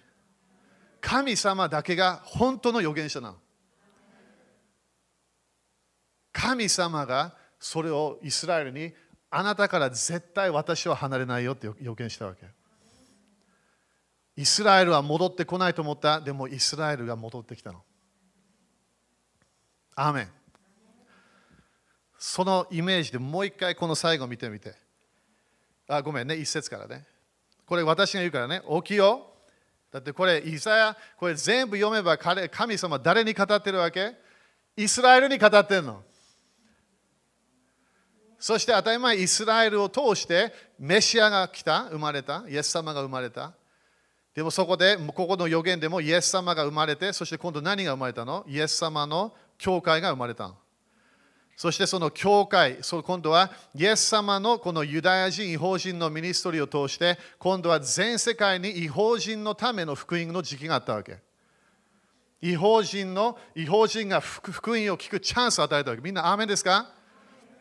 [1.02, 3.38] 神様だけが本当の預言者なの。
[6.34, 8.94] 神様がそれをイスラエルに
[9.30, 12.46] あなたから絶対私は離れないよって予言したわけ。
[14.36, 16.20] イスラエルは戻ってこないと思った。
[16.22, 17.84] でもイスラエルが戻ってきたの。
[19.96, 20.30] アーメン。
[22.18, 24.74] そのイメージでもう一回この最後見てみて。
[25.88, 27.06] あ、ごめんね、一節からね。
[27.66, 29.28] これ私が言うからね、起きよ。
[29.92, 34.16] だってこれ、イザヤ、これ全部読めば彼神様誰に語ってるわけ？
[34.78, 36.04] イスラエルに語ってるの。
[38.42, 43.54] そして当たり前イスラエルを通してメシアが来た、生まれた、イエス様が生まれた。
[44.34, 48.44] でもそこで、ここの予言でもイエス様が生まれて、そして今度何が生まれたの？
[48.48, 50.56] イエス様の教会が生まれたの。
[51.56, 61.20] そしてその教会、そ今度はイエス様のこのユダヤ人、違法人のミニストリーを通して、今度は全世界に違法人のための福音の時期があったわけ。
[62.42, 66.02] 違法人の違法人が福音を聞くチャンスを与えたわけ。
[66.02, 66.90] みんな、アーメンですか？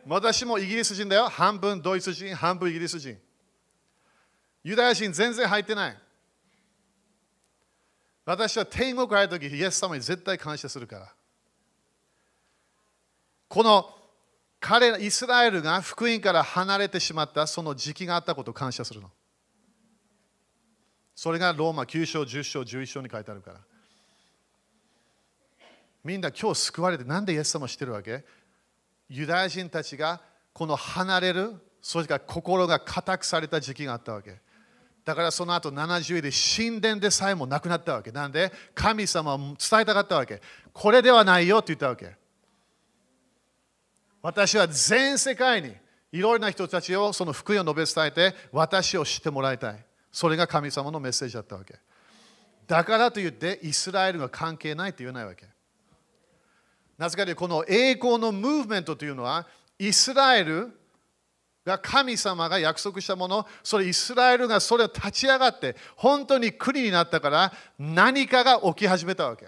[0.07, 1.29] 私もイギリス人だよ。
[1.29, 3.19] 半分ドイツ人、半分イギリス人。
[4.63, 5.99] ユダヤ人全然入ってない。
[8.25, 11.13] 私は天国入るとき、イエス様に絶対感謝するから。
[13.49, 13.97] この
[14.61, 19.11] 彼、イスラエルが福音から離れてしまったその時期があったことを感謝するの。
[21.15, 23.61] それがローマ9章、10章、11章に書いてあるから。
[26.05, 28.25] みんな今日救われて、なんでイエス様してるわけ？
[29.11, 34.41] ユダヤ人たちがこの離れる、それから心が固くされた時期があったわけ。
[35.05, 38.13] だからその後70位で神殿でさえもなくなったわけ。
[38.13, 40.41] なんで神様を伝えたかったわけ。
[40.73, 42.15] これではないよって言ったわけ。
[44.23, 45.75] 私は全世界に
[46.13, 49.85] いろいろな人たちをその福音を述べ伝えて私を知ってもらいたい。
[50.13, 51.75] それが神様のメッセージだったわけ。
[52.69, 55.47] だからといってイスラエルが関係ないと言わないわけ。
[57.01, 59.47] なぜかというとこの栄光のムーブメントというのは
[59.79, 60.71] イスラエル
[61.65, 69.47] が神様が約束したもの、それイスラエルがそれを立ち上がって本当に国になったから何かが起き始めたわけ。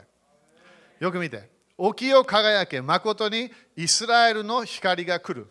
[0.98, 1.50] よく見て。
[1.76, 5.46] 起きを輝け、誠にイスラエルの光が来る。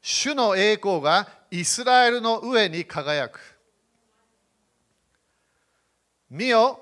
[0.00, 3.40] 主の栄光がイスラエルの上に輝く。
[6.30, 6.80] 見よ、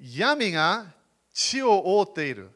[0.00, 0.86] 闇が
[1.32, 2.50] 地を覆っている。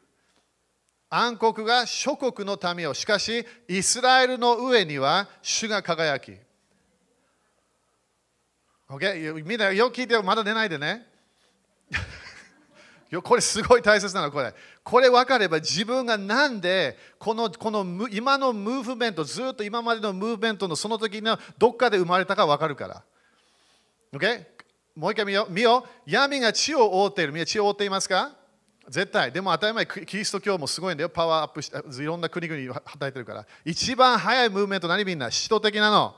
[1.17, 6.33] 暗黒が諸国の民を、しかしイスラエルの上には主が輝き。
[8.89, 9.41] Okay?
[9.45, 11.07] みんなよく聞いてまだ寝ないでね。
[13.23, 14.53] これすごい大切なの、これ。
[14.83, 23.03] これ分かれば自分がなんでこのこの今のムーブメント、ずっと今までのムーブメントのその時のどっかで生まれたか分かるから。
[24.11, 24.45] Okay?
[24.97, 25.51] もう一回見よう。
[25.51, 26.11] 見よう。
[26.11, 27.31] 闇が地を覆っている。
[27.31, 28.35] みんな地を覆っていますか？
[28.89, 29.31] 絶対。
[29.31, 31.09] でも当たり前、キリスト教もすごいんだよ。
[31.09, 33.45] パワーアップして、いろんな国々働いてるから。
[33.63, 36.15] 一番早いムーブメント、何みんな使徒的なの？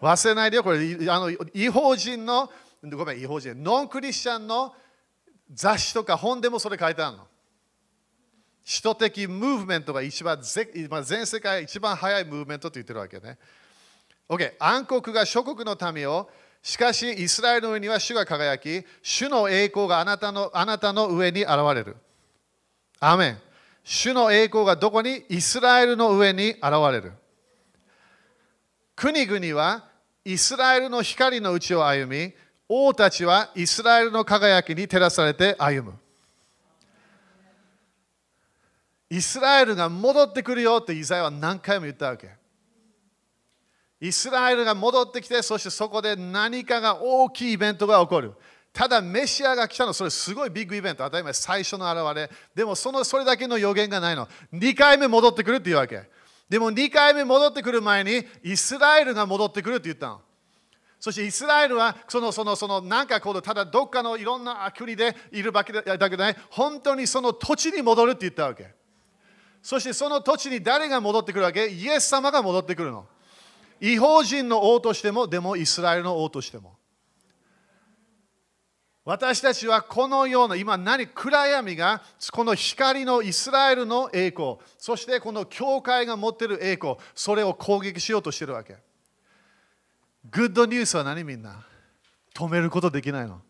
[0.00, 0.62] 忘れないでよ。
[0.62, 0.78] これ、
[1.10, 2.50] あの違法人の、
[2.82, 4.74] ごめん、違法人、ノンクリスチャンの
[5.52, 7.26] 雑誌とか本でもそれ書いてあるの。
[8.64, 10.70] 使徒的ムーブメントが一番ぜ
[11.02, 13.36] 全世界一番早いムーブメントと言ってるわけね。
[14.28, 16.30] OK、暗黒が諸国の民を、
[16.62, 21.96] しかしイスラエルの上には主が輝き、主の栄光があなたのあなたの上に現れる。
[22.98, 23.38] アメン。
[23.82, 25.24] 主の栄光がどこに？
[25.30, 27.12] イスラエルの上に現れる。
[28.94, 29.86] 国々は
[30.22, 32.34] イスラエルの光のうちを歩み、
[32.68, 35.98] 王たちはイスラエルの輝きに照らされて歩む。
[39.08, 42.38] イスラエルが戻ってくるよってイザヤは何回も言ったわけ。
[44.00, 48.32] イスラエルが戻ってきて、そしてそこで何かが大きいイベントが起こる。
[48.72, 51.04] ただ、メシアが来たの、それすごいビッグイベント。
[51.04, 52.30] 当たり前、最初の現れ。
[52.54, 54.28] でもその、それだけの予言がないの。
[54.52, 56.08] 2回目戻ってくるっていうわけ。
[56.48, 60.22] でも2回目戻ってくる前に、イスラエルが戻ってくるって言ったの。
[61.00, 68.74] そしてイスラエルはそのそのそのなんかこうただどっかのいろんな国でいるわけだけでない本当にその土地に戻るって言ったわけ
[69.62, 71.68] そしてその土地に誰が戻ってくるわけ？
[71.68, 73.06] イエス様が戻ってくるの
[73.80, 76.76] 違法人の王としてもでもイスラエルの王としても
[79.04, 88.76] 私たちはこのような今何暗闇がこの光のイスラエルの栄光そしてこの教会が持っている栄光それを攻撃しようとしているわけ
[90.30, 91.64] グッドニュースは何みんな？
[92.34, 93.40] 止めることできないの。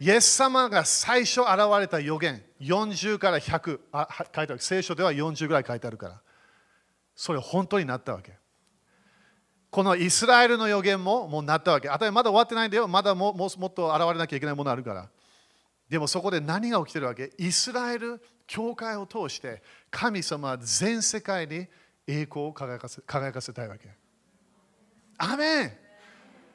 [0.00, 4.58] イエス様が最初現れた予言、40から100あ書いてある。
[4.60, 6.20] 聖書では40ぐらい書いてあるから。
[7.14, 8.32] それ本当になったわけ。
[9.74, 11.88] このイスラエルの予言ももうなったわけ。
[11.88, 12.86] あたりまだ終わってないんだよ。
[12.86, 15.08] まだもももっと現れなきゃいけないものあるから。
[15.88, 17.32] でもそこで何が起きてるわけ？
[17.38, 21.66] イスラエル教会を通して神様は全世界に
[22.06, 23.88] 栄光を輝かせ輝かせたいわけ。
[25.18, 25.72] アメン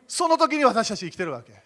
[0.08, 1.62] その時に私たち生きてるわけ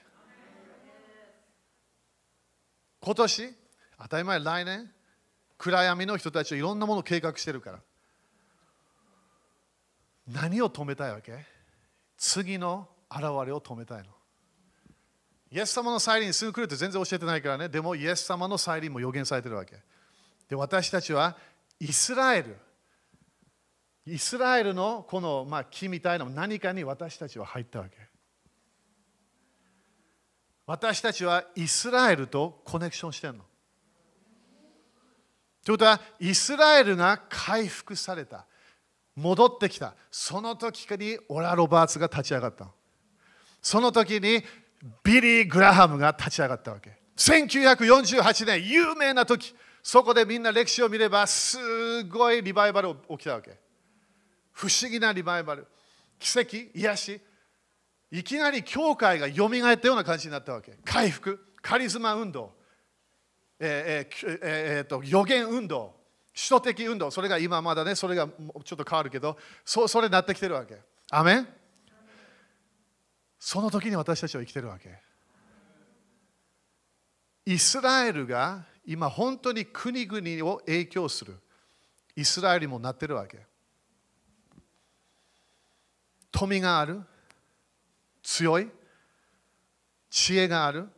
[2.99, 3.53] 今年
[4.01, 4.91] 当たり前来年
[5.59, 7.79] 暗闇の人たちはいろんなものを計画してるから
[10.25, 11.52] 何を止めたいわけ？
[12.23, 14.05] 次の現れを止めたいの
[15.51, 19.75] イエス様の再臨にすぐ来るって全然教えてないからねでもイエス様の再臨も予言されてるわけ
[20.47, 21.35] で私たちは
[21.79, 22.55] イスラエル
[24.05, 27.97] イスラエルのこの、まあ、木みたいな何かに私たちは入ったわけ。
[30.65, 33.43] 私たちはイスラエルとコネクションしてるの。
[35.63, 38.45] ということは、イスラエルが回復された。
[39.15, 39.95] 戻ってきた。
[40.11, 42.67] その時にオラ・ロバーツが立ち上がった
[43.61, 44.43] その時に
[45.03, 46.97] ビリー・グラハムが立ち上がったわけ。
[47.15, 53.57] 1948年、有名な時、そこでみんな歴史を見れば、すごいリバイバル起きたわけ。
[54.51, 55.67] 不思議なリバイバル。
[56.19, 57.21] 奇跡、癒し。
[58.11, 60.77] いきなり教会がよみがえったような感じになったわけ。
[60.83, 62.53] 回復、カリスマ運動、
[63.59, 65.95] えーえーえー、と予言運動、
[66.33, 70.79] 首都的運動、それが今まだね、それがちょっと変わるけど、そそれになってきてるわけ。
[71.11, 71.47] アメン？
[73.37, 74.99] その時に私たちは生きてるわけ。
[77.45, 81.37] イスラエルが今本当に国々を影響する
[82.15, 83.45] イスラエルにもなってるわけ。
[86.31, 87.01] 富がある、
[88.23, 88.69] 強い、
[90.09, 90.89] 知恵がある。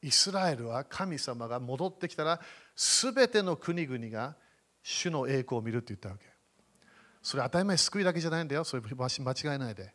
[0.00, 2.40] イスラエルは神様が戻ってきたら、
[2.80, 4.36] すべての国々が
[4.84, 6.26] 主の栄光を見るって言ったわけ。
[7.20, 8.62] それ当たり前救いだけじゃないんだよ。
[8.62, 9.92] それ間違いないで。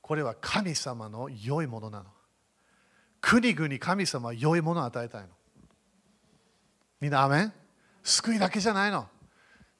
[0.00, 2.06] これは神様の良いものなの。
[3.20, 5.28] 国々神様は良いものを与えたいの。
[7.02, 7.52] みんな、アメン？
[8.02, 9.06] 救いだけじゃないの。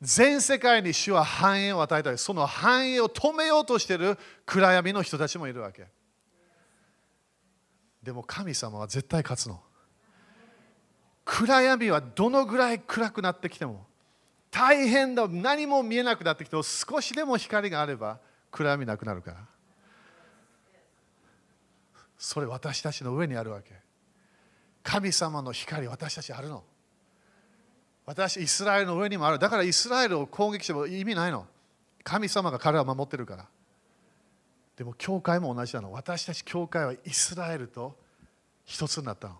[0.02, 2.18] 全世界に主は繁栄を与えたい。
[2.18, 5.86] その繁栄を止めようとしている暗闇の人たちもいるわけ。
[8.02, 9.62] でも神様は絶対勝つの。
[11.26, 13.84] 暗闇はどのぐらい暗くなってきても
[14.50, 18.18] 大変だ何も見えなくなってきても少しでも光があれば
[18.50, 19.36] 暗闇なくなるから。
[22.16, 23.74] それ私たちの上にあるわけ。
[24.82, 26.64] 神様の光私たちあるの。
[28.06, 29.38] 私イスラエルの上にもある。
[29.38, 31.46] だからイスラエルを攻撃しても意味ないの。
[32.02, 33.46] 神様が彼らを守ってるから。
[34.76, 35.92] でも教会も同じなの。
[35.92, 37.96] 私たち教会はイスラエルと
[38.64, 39.36] 一つになったの。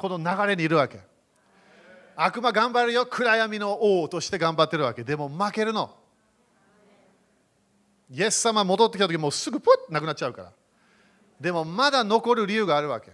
[0.00, 0.98] この流れにいるわけ。
[2.16, 5.04] 悪魔頑張るよ、暗闇の王として頑張ってるわけ。
[5.04, 5.94] でも負けるの。
[8.10, 10.52] イエス様戻ってきた時もうすぐプッなくなっちゃうから。
[11.38, 13.12] でもまだ残る理由があるわけ。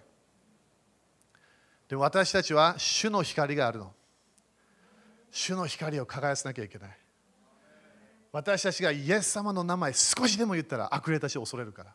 [1.89, 3.93] でも私たちは主の光があるの。
[5.32, 6.99] 主の光を輝かせなきゃいけない。
[8.30, 11.93] 私たちがイエス様の名前少しでも言ったら悪霊たちを恐れるから。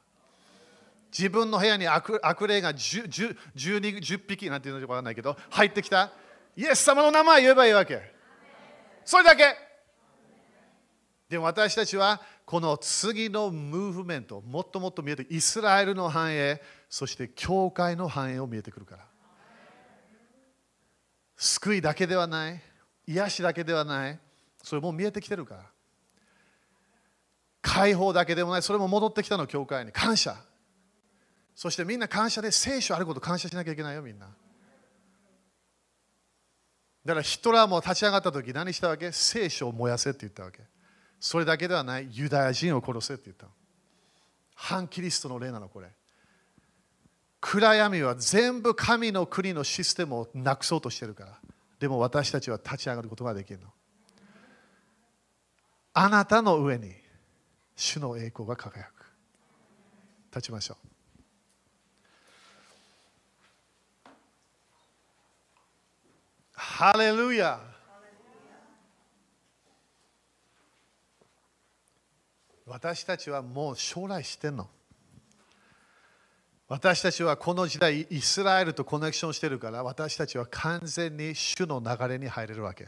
[1.12, 6.12] 自分の部屋に悪悪霊が 10, 10, 10匹なんていうのか分からないけど入ってきた。
[6.55, 8.14] イエス様の名前言えばいいわけ。
[9.03, 9.55] それだけ。
[11.30, 19.05] でも私たちはこの次のムーブメントもっともっと見えてイスラエルの繁栄そして教会の繁栄を見えてくるから。
[21.38, 22.62] 救いだけではない
[23.07, 24.20] 癒しだけではない
[24.62, 25.66] それも見えてきてるから。
[27.62, 29.91] 解放だけでもないそれも戻ってきたの教会に。
[29.91, 30.51] 感謝。
[31.62, 34.26] そしてみんな感謝で聖書あること感謝しなきゃいけないよみんな。
[37.05, 39.12] だからヒトラーも立ち上がった時何したわけ？
[39.12, 40.62] 聖書を燃やせって言ったわけ。
[41.20, 43.45] それだけではないユダヤ人を殺せって言った。
[44.55, 45.89] 反キリストの例なのこれ。
[47.41, 51.38] 暗闇は全部神の国のシステムをなくそうとしてるから。
[51.80, 53.68] でも私たちは立ち上がることができるの。
[55.93, 56.91] あなたの上に
[57.76, 59.05] 主の栄光が輝く。
[60.34, 60.91] 立ちましょう。
[66.82, 67.60] ハレルヤ
[72.66, 74.68] 私たちはもう将来知ってんの。
[76.68, 82.88] 私たちはこの時代イスラエルとコネクションしてるから私たちは完全に主の流れに入れるわけ。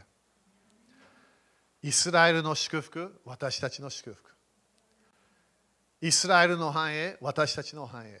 [1.80, 4.28] イスラエルの祝福私たちの祝福。
[6.00, 8.20] イスラエルの繁栄私たちの繁栄。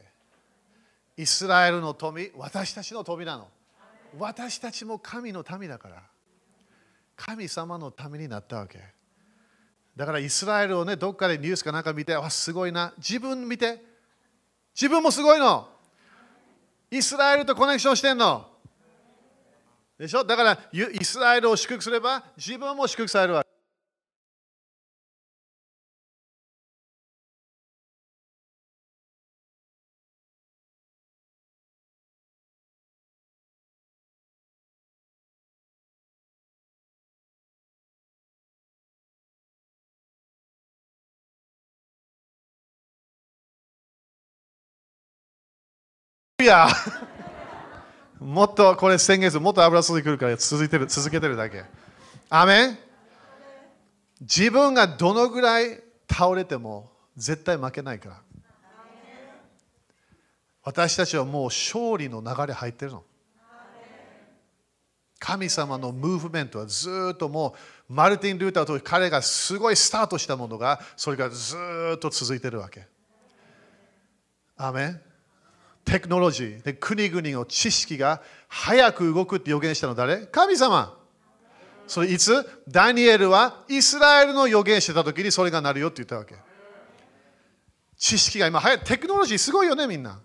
[1.16, 3.48] イスラエルの富私たちの富なの。
[4.18, 6.02] 私たちも神の民だから。
[7.16, 8.80] 神様のためになったわけ。
[9.96, 12.92] だからイスラエルをねどっかでニュースかなんか見てわすごいな。
[12.98, 13.80] 自分見て。
[14.74, 15.68] 自分もすごいの。
[16.90, 18.50] イスラエルとコネクションしてんの。
[19.96, 20.24] でしょ？
[20.24, 23.53] だからイスラエルを祝福すれば自分も祝福されるわけ。
[46.44, 46.68] ルヤ
[48.20, 51.64] もっとこれ宣言する、もっと油注ぎくるから続いてる続けてるだけ。
[52.30, 52.78] アメン
[54.20, 58.20] 自分がどのぐらい倒れても絶対負けないから。
[60.62, 63.04] 私たちはもう勝利の流れ入ってるの。
[65.18, 67.54] 神様のムーブメントはずっとも
[67.88, 71.56] うマルティン・ルーターと彼がすごいスタートしたものがそれがず
[71.96, 72.86] っと続いてるわけ。
[74.56, 75.00] アメン
[75.84, 80.98] テクノロジーで国々の知識が早く動くって予言したの誰神様
[81.86, 86.36] それいつダニエルはイスラエルの予言してた時にそれがなるよって言ったわけ
[87.98, 90.20] 知識が今早いテクノロジーすごいよねみんな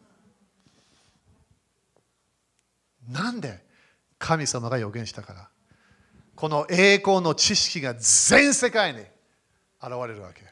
[3.10, 3.64] なんで
[4.18, 5.49] 神様が予言したから
[6.36, 8.99] この栄光の知識が全世界に
[9.82, 10.43] 現れるわけ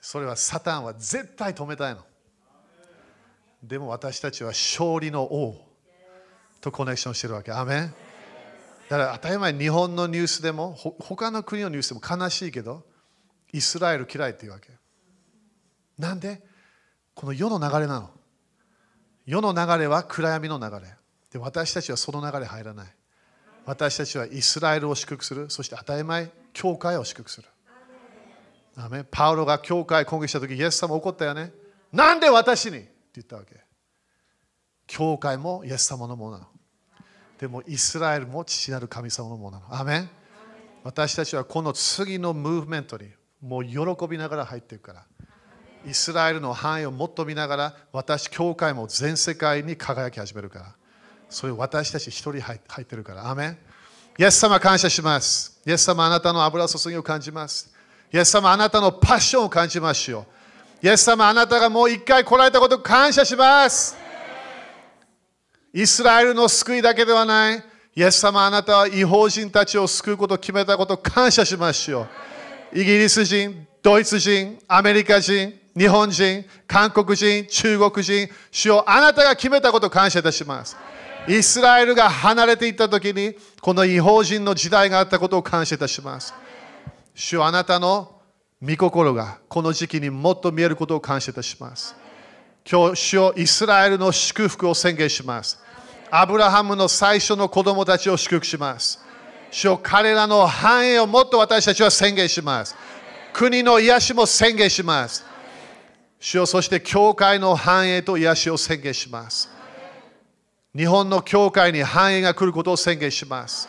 [0.00, 2.02] それはサタンは絶対止めたいの
[3.62, 5.56] でも私たちは勝利の王
[6.60, 7.52] とコネクションしてるわけ。
[7.52, 7.94] アメン
[8.88, 12.84] だから当たり前日本のニュースでも他の国のニュースでも悲しいけど
[13.52, 14.68] イスラエル嫌いっていうわけ。
[15.98, 16.42] なんで？
[17.14, 18.10] この世の流れなの。
[19.24, 20.94] 世の流れは暗闇の流れ。
[21.30, 22.86] で私たちはその流れ入らない。
[23.64, 25.48] 私たちはイスラエルを祝福する。
[25.48, 27.48] そして当たり前、教会を祝福する。
[28.76, 31.52] アメパウロが教会攻撃した時イエス様怒ったよね。
[31.92, 32.84] なんで私に？
[33.20, 33.60] 言ったわけ。
[34.86, 36.46] 教会もイエス様のものなの。
[37.38, 39.80] でもイスラエルも父なる神様のものなの。
[39.80, 40.10] アメン
[40.84, 43.08] 私たちはこの次のムーブメントに
[43.40, 45.06] もう喜びながら入っていくから。
[45.84, 50.74] イスラエルの範囲をもっと見ながら私、教会も全世界に輝き始めるから。
[51.28, 53.28] それ私たち一人入ってるから。
[53.28, 53.58] アメン
[54.18, 55.60] イエス様感謝します。
[55.66, 57.72] イエス様あなたの油注ぎを感じます。
[58.12, 60.26] イエス様あなたのパッションを感じますよ。
[60.82, 63.96] イエス様、あなたがもう一回来られたこと感謝します。
[65.72, 67.62] イスラエルの救いだけではない。
[67.94, 72.08] イエス様、あなたは違法人たちを救うことを決めたこと感謝しますよ。
[72.72, 80.76] イギリス人、ドイツ人、アメリカ人、日本人、韓国人、中国人、主よあなたが決めたことを感謝いたします。
[81.28, 86.34] イスラエルが離れていったときに、この違法人の時代があったことを感謝いたします。
[87.14, 88.21] 主よあなたの
[88.62, 91.96] 御心がこの時期にもっと見えることを感謝いたします。
[92.64, 95.58] 今日、主をイスラエルの祝福を宣言します。
[96.12, 99.00] アブラハムの最初の子供たちを祝福します。
[99.50, 102.76] 主を彼らの繁栄をもっと私たちは宣言します。
[103.32, 105.24] 国の癒しも宣言します。
[106.20, 109.50] 主をそして教会の繁栄と癒しを宣言します。
[110.76, 113.68] 日本の教会に繁栄が来ることを宣言します。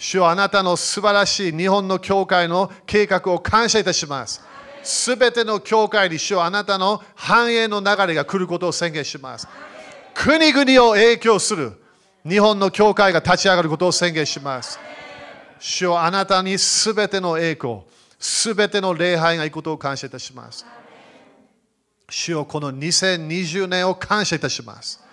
[0.00, 4.40] 主はあなたの素晴らしい日本の教会の計画を感謝いたします。
[4.82, 9.46] すべての教会に主はあなたの繁栄の流れが来ることを宣言します。
[10.14, 11.74] 国々を影響する
[12.26, 14.80] 日本の教会が立ち上がることを宣言します。
[15.58, 17.80] 主はあなたにすべての栄光、
[18.18, 20.64] すべての礼拝が行くことを感謝いたします。
[22.08, 25.09] 主よこの2020年を感謝いたします。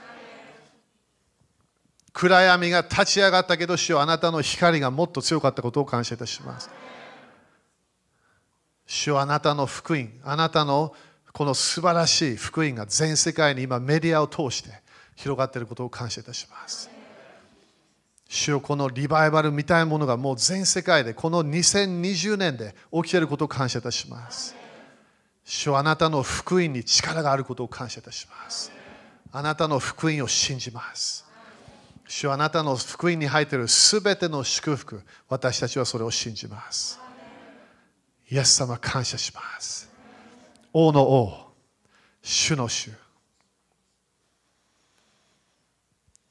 [2.18, 6.68] 暗闇が立ち上がったけど、主よあなたの光がもっと強かったことを感謝いたします。
[8.88, 10.95] 主よあなたの福音、あなたの
[11.32, 14.72] この素晴らしい福音が全世界に今メディアを通して
[15.15, 16.89] 広がっていることを感謝いたします。
[18.28, 24.55] 主よこのリバイバルみたいなものがもう全世界でこの2020年で起きていることを感謝いたします。
[25.45, 28.72] 主よあなたの福音に力があることを感謝いたします。
[29.32, 31.27] あなたの福音を信じます。
[32.08, 36.99] 主はあなたの福音に入っているすべての祝福、私たちはそれを信じます。
[38.30, 39.89] イエス様、感謝します。
[40.74, 41.53] 王の王、
[42.22, 42.91] 主の主。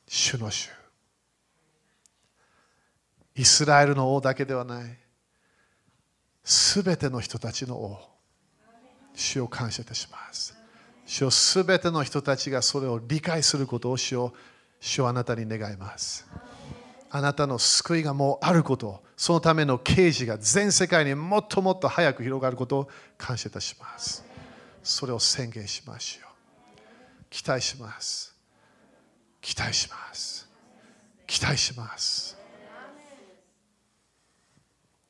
[0.09, 0.70] 主の主。
[3.35, 4.99] イスラエルの王だけではない。
[6.43, 7.99] すべての人たちの王。
[9.14, 10.57] 主を感謝いたします。
[11.05, 14.33] 主をすべての人たちがそれを理解することを主を
[14.81, 16.27] 主はあなたに願います。
[17.11, 24.24] あなたの救いがもうあること、そのための啓示が全世界にもっともっと早く広がることを感謝いたします。
[24.83, 27.24] それを宣言しましょう。
[27.31, 28.35] 期待します。
[29.41, 30.49] 期待します。
[31.27, 32.37] 期待します。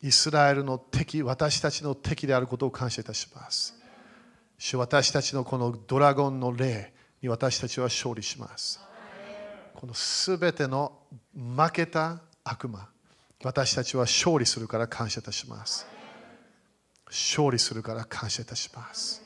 [0.03, 3.75] イスラエルの敵、私たちの敵であることを感謝いたします。
[4.59, 8.81] 主私たちのこのドラゴンの霊に私たちは勝利します。
[9.77, 10.93] このすべての
[11.35, 12.89] 負けた悪魔、
[13.45, 15.87] 私たちは勝利するから感謝いたします。
[17.09, 19.23] 勝利するから感謝いたします。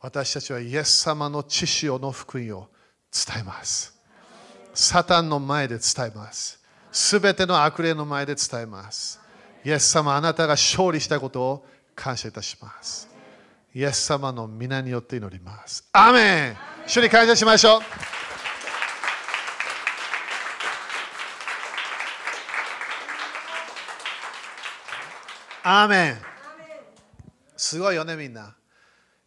[0.00, 2.68] 私たちはイエス様の知識の福音を
[3.10, 3.98] 伝えます。
[4.74, 6.62] サタンの前で伝えます。
[6.92, 9.18] すべての悪霊の前で伝えます。
[9.64, 13.08] イエス様、あなたが勝利したことを感謝いたします。
[13.74, 15.88] イエス様の皆によって祈ります。
[15.92, 18.27] アーメン一緒に感謝しましょう。
[25.70, 26.16] アーメン
[27.54, 28.56] すごいよね、みんな。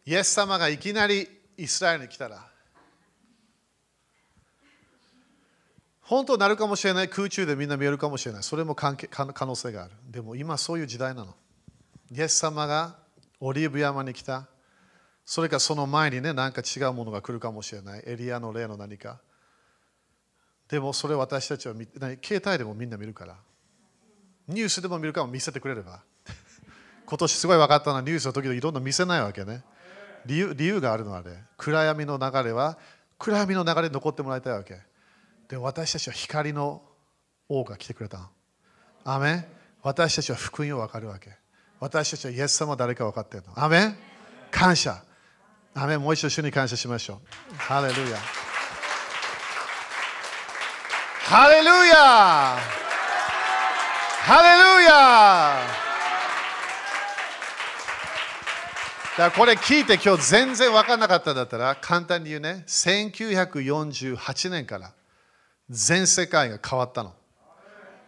[0.04, 2.44] イエス様がいきなりイスラエルに来たら、
[6.00, 9.92] 本当になるかもしれない、空中でみんな見えるかもしれない、それも関係可能性がある。
[10.10, 11.36] でも今そういう時代なの。
[12.10, 12.96] イエス様が
[13.38, 14.48] オリーブ山に来た。
[15.24, 18.02] それかその前にね、何か違うものが来るかもしれない。
[18.04, 19.20] エリアの例の何か。
[20.68, 21.74] でもそれ私たちは
[22.20, 23.36] 携帯でもみんな見るから。
[24.48, 26.02] ニュースでも見るかも見せてくれれば。
[27.12, 29.62] 今年すごい分かったのはニュースの時々いろんな見せないわけね。
[30.24, 32.78] 理由理由があるのはね、暗闇の流れは
[33.18, 34.78] 暗闇の流れに残ってもらいたいわけ。
[35.46, 36.80] で私たちは光の
[37.50, 38.30] 王が来てくれた。
[39.04, 39.44] アメン
[39.82, 41.36] 私たちは福音を分かるわけ。
[41.80, 43.62] 私たちはイエス様は誰か分かってるの。
[43.62, 43.96] アメン
[44.50, 45.04] 感謝。
[45.74, 47.20] アメンもう一度主に感謝しましょ
[47.52, 47.54] う。
[47.56, 48.16] ハレルヤ。
[51.24, 52.56] ハレルヤ
[54.24, 55.91] ハレルヤ
[59.12, 64.92] だからこれ聞いて今日全然分からなかったんだったら簡単に言うね1948年から
[65.68, 67.12] 全世界が変わったの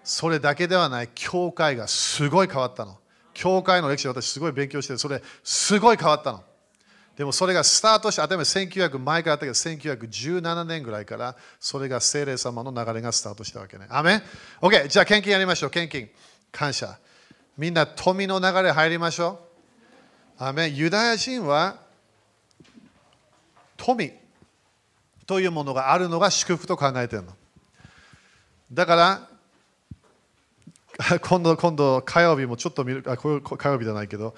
[0.02, 2.98] それだけではない教会がすごい変わったの
[3.34, 6.42] 教会の歴史私すごい勉強してそれすごい変わったの
[7.16, 13.86] でもそれがスタートして、当たり前1900前からあったけど、1917年ぐらいからそれが聖霊様の流れがスタートしたわけね。
[13.88, 14.22] アメン
[14.60, 15.70] ?OK、じゃあ献金やりましょう。
[15.70, 16.08] 献金。
[16.50, 16.98] 感謝。
[17.56, 19.53] みんな富の流れ入りましょう。
[20.38, 21.78] アメユダヤ人は
[23.76, 24.12] 富
[25.26, 27.32] というものがあるのが祝福と考えているの。
[28.72, 29.28] だから、
[31.20, 34.34] 今度、今度火曜日もちょっと見る、あ火曜日じゃないけど、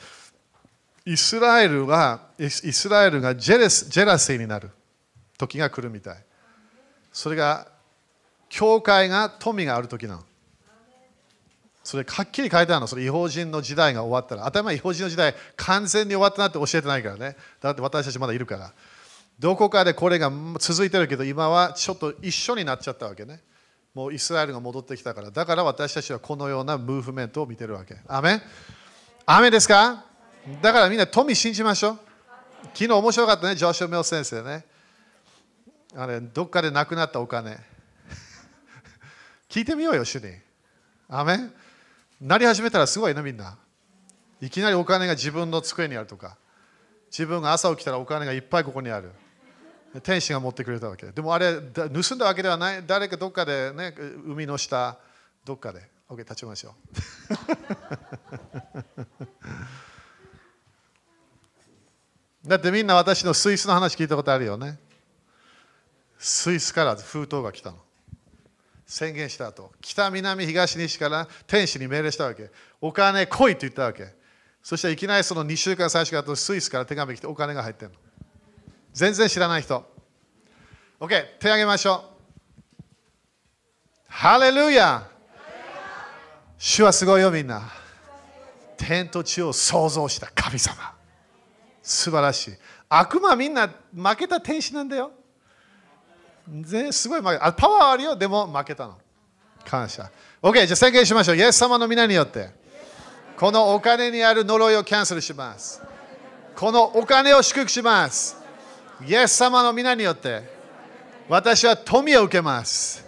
[1.04, 4.70] イスラエルがイスラエルがジェレスジェラシーになる
[5.38, 6.24] 時が来るみたい。
[7.12, 7.68] それが
[8.48, 10.24] 教会が富がある時なの。
[11.86, 12.88] それはっきり書いてあるの。
[12.88, 14.44] それ違法人の時代が終わったら。
[14.46, 17.36] 当たり前違法人の時代完全に終わったなって教えてないからね。
[17.60, 18.72] だって私たちまだいるから。
[19.38, 23.40] どこかでこれが続いてるけど今はちょっと一緒になっちゃったわけね。
[23.94, 25.30] もうイスラエルが戻ってきたから。
[25.30, 27.96] だから私たちはこのようなムーブメントを見てるわけ。
[28.08, 28.42] アメン
[29.24, 30.04] アメンですか？
[30.60, 31.98] だからみんな富信じましょう。
[32.74, 34.64] 昨日面白かったね、ジョシュ・メル先生ね。
[35.94, 37.56] あれ、どっかでなくなったお金。
[39.48, 40.34] 聞いてみようよ、主に。
[41.08, 41.38] アメ
[42.20, 43.58] なり始めたらすごいね、みんな。
[44.40, 46.36] いきなりお金が自分の机にあるとか、
[47.10, 49.12] 自分が朝起きたらお金がいっぱいここにある。
[50.02, 51.06] 天使が持ってくれたわけ。
[51.06, 52.84] でもあれ、盗んだわけではない。
[52.86, 53.94] 誰かどっかでね、
[54.26, 54.98] 海の下、
[55.44, 55.88] どっかで。
[56.08, 56.74] OK、立ちましょう。
[62.46, 64.78] だってみんな私のスイスの話聞いたことあるよね。
[66.18, 67.78] スイスから封筒が来たの。
[68.86, 72.50] 宣言した後、北、南、東、西から天使に命令したわけ。
[72.80, 74.14] お金来いと言ったわけ。
[74.62, 77.96] そしていきなりその2週間、3週間後、スイスから手紙来てお金が入ってるの。
[78.92, 79.84] 全然知らない人。
[81.00, 82.82] OK、手挙げましょう。
[84.08, 85.08] ハレルヤ
[86.56, 87.62] 主はすごいよみんな。
[88.76, 90.94] 天と地を創造した神様。
[91.82, 92.54] 素晴らしい。
[92.88, 95.10] 悪魔みんな負けた天使なんだよ。
[96.48, 98.96] 全すごい負けあパワーあるよ、でも負けたの。
[99.64, 100.10] 感謝。
[100.42, 101.36] OK、じゃあ宣言しましょう。
[101.36, 102.50] イエス様の皆によって、
[103.36, 105.82] このお金にある呪いをキャンセルします。
[106.54, 108.36] このお金を祝福します。
[109.06, 110.42] イエス様の皆によって、
[111.28, 113.04] 私は富を受けます。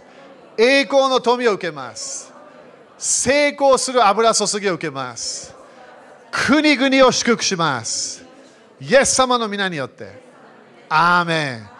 [0.57, 2.31] 栄光の富を受けます。
[2.97, 5.55] 成功する油注ぎを受けます。
[6.31, 8.25] 国々を祝福します。
[8.81, 10.21] イエス様の皆によって。
[10.89, 11.78] アーメン。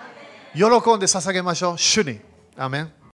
[0.53, 1.77] 喜んで捧げましょう。
[1.77, 2.19] 主に。
[2.57, 2.98] アメン。